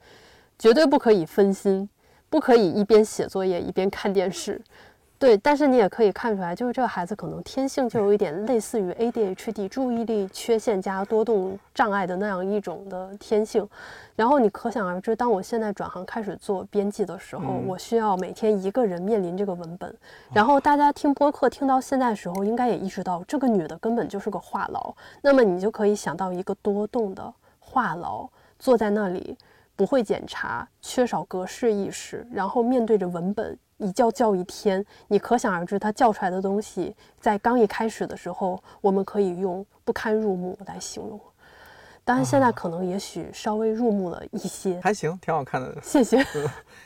[0.59, 1.89] 绝对不可以分心，
[2.29, 4.61] 不可以一边写作业一边看电视。”
[5.19, 13.67] 对，但是你也可以看出来，就是这个孩子可能天性就有一点类似于 ADHD 注意力缺陷加多动障碍的那样一种的天性。
[14.15, 19.91] 然后你可想而知，当我现在转行开始做编辑的时候，嗯我需要每天一个人面临这个文本。
[20.31, 24.93] 然后大家听播客听到现在的时候，应该也意识到这个女的根本就是个话痨。
[25.23, 29.35] 那么你就可以想到一个多动的话痨坐在那里，
[29.75, 41.19] 不会检查，缺少格式意识，然后面对着文本一叫叫一天，你可想而知，它叫出来的东西，在刚一开始的时候，我们可以用不堪入目来形容。
[42.03, 44.79] 当然，现在可能也许稍微入目了一些。
[44.81, 45.75] 还行，挺好看的。
[45.83, 46.25] 谢谢。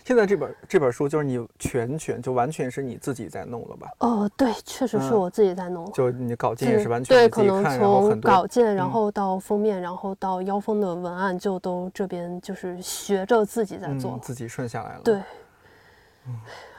[0.03, 3.87] 现在这本这本书就是你全权就完全是你自己在弄了吧？
[3.99, 5.91] 哦，对，确实是嗯我自己在弄。
[5.91, 14.19] 就你稿件也是完全对，你自己可能从稿件，然嗯后到封面，然后到腰封的文案，就都这边就是学着自己在做嗯。
[14.23, 15.01] 自己顺下来了。
[15.03, 15.21] 对，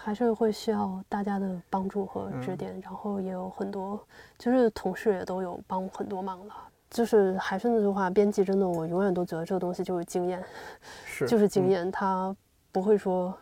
[0.02, 4.04] 还是会需要大家的帮助和嗯指点，然后也有很多，
[4.36, 6.54] 就是同事也都有帮很多忙了。
[6.90, 10.42] 就是还是那句话，编辑真的，我永远都觉得这个东西就是经验，
[11.06, 12.34] 是就是经嗯验，它
[12.72, 13.32] 不会说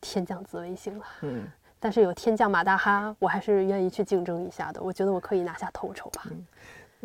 [0.00, 1.04] 天降紫微星了。
[1.20, 1.46] 嗯，
[1.78, 4.82] 但是有天降马大哈，我还是愿意去竞争一下的。
[4.82, 6.22] 我觉得我可以拿下头筹吧。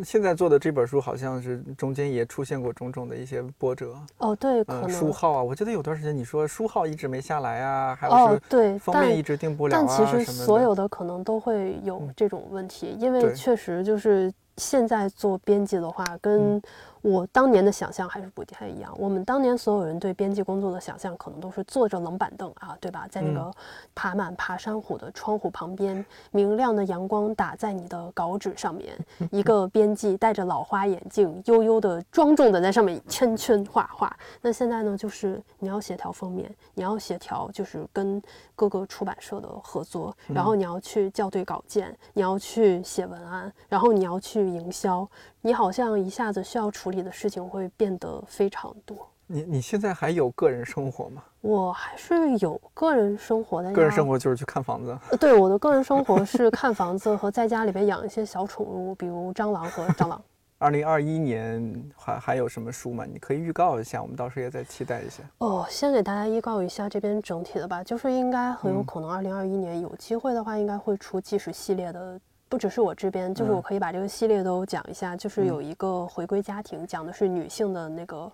[0.04, 4.90] 现在做的这本书好像是中间也出现过种种的一些波折，哦，对，可嗯，能。
[4.90, 12.14] 书号啊，我记得有段时间你说书号一直没下来啊，还有哦是，对，封面一直定不了啊但其实所有的可能都会有嗯。
[12.16, 16.62] 这种问题，因为确实就是现在做编辑的话，跟嗯
[17.04, 18.96] 我当年的想象还是不太一样。
[18.98, 23.06] 我们当年所有人对编辑工作的想象，可能都是坐着冷板凳啊，对吧？
[23.12, 23.52] 在那嗯个
[23.94, 28.98] 爬满爬山虎的窗户旁边，明亮的阳光打在你的稿纸上面，
[29.32, 34.16] 一个编辑戴着老花眼镜，悠悠的庄重的在上面圈圈画画。
[34.42, 38.22] 那现在呢，就是你要协调封面，你要协调就是跟
[38.56, 45.06] 各个出版社的合作，然后你要去校对稿件，你要去写文案，然后你要去营销，
[45.46, 48.98] 你好像一下子需要处理的事情会变得非常多。
[49.28, 51.22] 你你现在还有个人生活吗？
[51.42, 54.98] 我还是有个人生活的，个人生活就是去看房子。
[55.12, 60.22] 呃对我的个人生活是看房子和在家里边养一些小宠物，比如蟑螂和蟑螂。
[60.60, 63.04] 二零二一年还还有什么书吗？
[63.06, 65.22] 你可以预告一下，我们到时候也再期待一下。
[65.40, 72.18] 哦，先给大家预告一下这边整体的吧，就是应该很有嗯可能二零二一年有机会的话，应该会出纪实系列的。
[72.54, 75.18] 不只是我这边，就是嗯我可以把这个系列都讲一下。
[75.18, 78.32] 就是嗯有一个回归家庭，讲的是女性的那个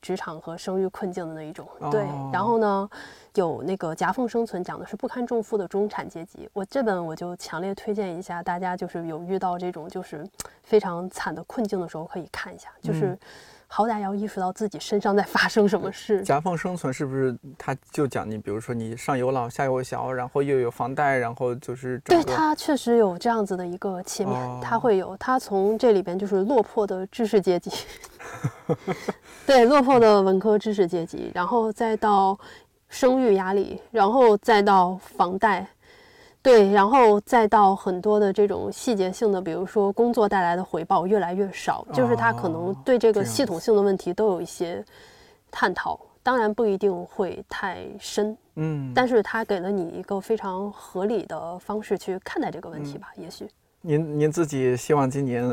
[0.00, 1.66] 职场和生育困境的那一种。
[1.90, 2.02] 对，
[2.32, 2.90] 然哦后呢，
[3.34, 6.48] 有那个夹缝生存，讲的是不堪重负的中产阶级。
[6.52, 10.24] 我这本我就强烈推荐一下，大家就是有遇到这种就是
[10.62, 13.18] 非常惨的困境的时候，可以看一下，就是嗯
[13.70, 16.22] 好歹要意识到自己身上在发生什么事。
[16.22, 17.36] 夹缝生存是不是？
[17.58, 27.70] 他就讲你，比如说你上有老下有小，然后又有房贷，然后就是对他确实有这样子的一个切面，他哦会有他从这里边就是落魄的知识阶级，
[29.46, 32.38] 对落魄的文科知识阶级，然后再到
[32.88, 35.68] 生育压力，然后再到房贷，
[36.40, 44.82] 对，然后再到很多的这种细节性的，比如说工作带来的回报越来越少，就是他可能哦对这个系统性的问题都有一些
[45.50, 53.46] 探讨，当然不一定会太深，嗯，但是他给了你一个非常合理的方式去看待这个问题吧，也许。
[53.80, 55.44] 您您自己希望今年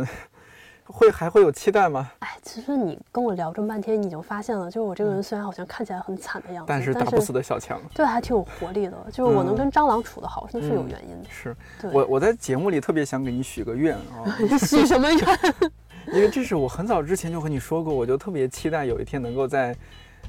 [0.86, 2.11] 会还会有期待吗？
[2.19, 7.81] 哎，其实你跟我聊这么半天，你已经发现了，就是我这个人虽然好像看起来很惨的样子，但是打不死的小强。
[7.93, 8.95] 对，还挺有活力的。
[9.11, 11.29] 就是我能嗯跟蟑螂处得好，那是有嗯原因的。
[11.29, 11.55] 是，
[11.91, 14.23] 我我在节目里特别想给你许个愿啊，
[14.59, 15.39] 许什么愿？
[16.13, 19.75] 因为这是我很早之前就和你说过，我就特别期待有一天能够在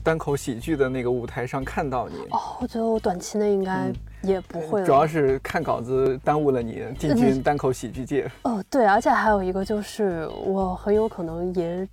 [0.03, 2.17] 单口喜剧的那个舞台上看到你。
[2.31, 3.95] 哦，我觉得我短期内应该嗯
[4.27, 4.85] 也不会。
[4.85, 8.31] 主要是看稿子耽误了你 进嗯军单口喜剧界。
[8.43, 11.89] 哦，对，而且还有一个就是，我很有可能也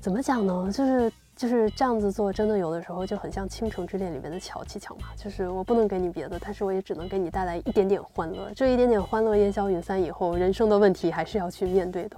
[0.00, 0.70] 怎么讲呢？
[0.72, 5.08] 就是就是这样子做，真的有的时候就很像《倾城之恋》里面的乔七巧嘛。
[5.16, 8.50] 就是我不能给你别的，但是我也只能给你带来一点点欢乐。
[8.54, 12.16] 这一点点欢乐烟消云散以后，人生的问题还是要去面对的。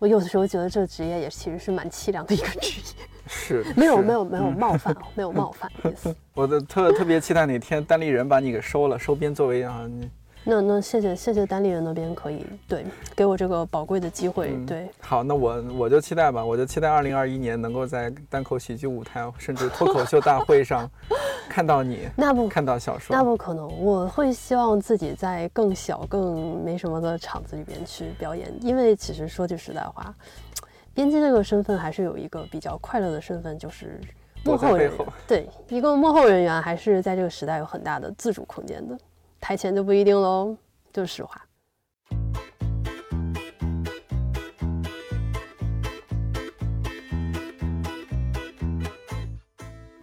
[0.00, 6.14] 我有的时候觉得这职业也其实是蛮凄凉的一个职业， 是，没有没有没有嗯冒犯哦， 没有冒犯的意思。
[6.34, 10.10] 我的特特别期待哪天单立人把你给收了，收编作为啊，你
[10.46, 12.84] 那那谢谢谢谢单立人那边可以对
[13.16, 20.86] 给我这个宝贵的机会，嗯对好，那我我就期待吧，我就期待二零二一年能够在单口喜剧舞台，甚至脱口秀大会上
[21.48, 23.16] 看到你，那不看到小说。
[23.16, 30.14] 那不可能，我会希望自己在更小、更没什么的场子里边去表演，因为其实说句实在话，
[30.94, 34.00] 编辑这个身份还是有一个比较快乐的身份，就是
[34.44, 35.06] 幕后人员。
[35.26, 38.96] 对，一个幕后人员还是在这个时代有很大的自主空间的，
[39.40, 40.56] 台前就不一定喽，
[40.92, 41.44] 就是实话。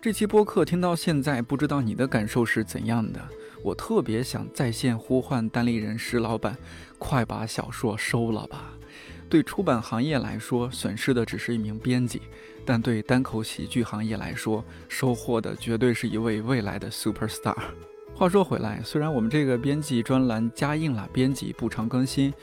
[0.02, 3.22] 这期播客听到现在，不知道你的感受是怎样的？
[3.64, 6.58] 我特别想在线呼唤单立人石老板，
[6.98, 8.70] 快把小说收了吧！
[9.32, 12.20] 对出版行业来说，损失的只是一名编辑；
[12.66, 17.56] 但对单口喜剧行业来说，收获的绝对是一位未来的 super star。
[18.14, 22.34] 话说回来，虽然我们这个编辑专栏加印了编辑不常更新，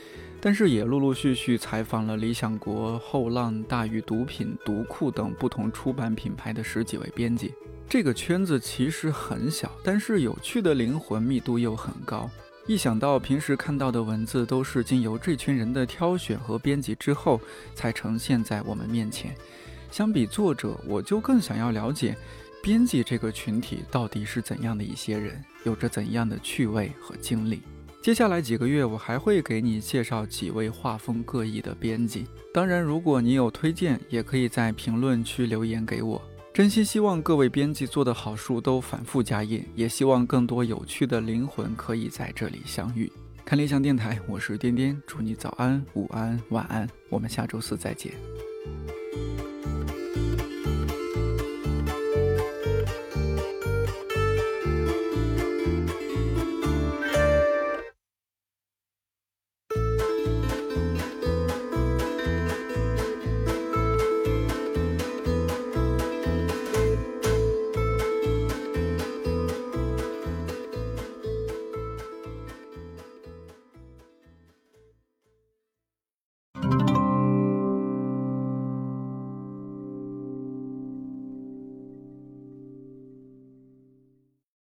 [0.41, 7.53] 但是也陆陆续续采访了理想国、后浪、大鱼毒品、读库等不同出版品牌的十几位编辑。
[7.87, 12.31] 这个圈子其实很小，但是有趣的灵魂密度又很高。
[12.69, 17.41] 一想到平时看到的文字都是经由这群人的挑选和编辑之后
[17.75, 19.35] 才呈现在我们面前，
[19.91, 22.15] 相比作者，我就更想要了解
[22.63, 27.63] 编辑这个群体到底是怎样的一些人，有着怎样的趣味和经历。
[28.03, 32.27] 接下来几个月，我还会给你介绍几位画风各异的编辑。
[32.53, 36.23] 当然，如果你有推荐，也可以在评论区留言给我。
[36.59, 43.09] 真心希望各位编辑做的好书都反复加印，也希望更多有趣的灵魂可以在这里相遇。
[43.45, 48.13] 看理想电台，我是颠颠，祝你早安、午安、晚安，我们下周四再见。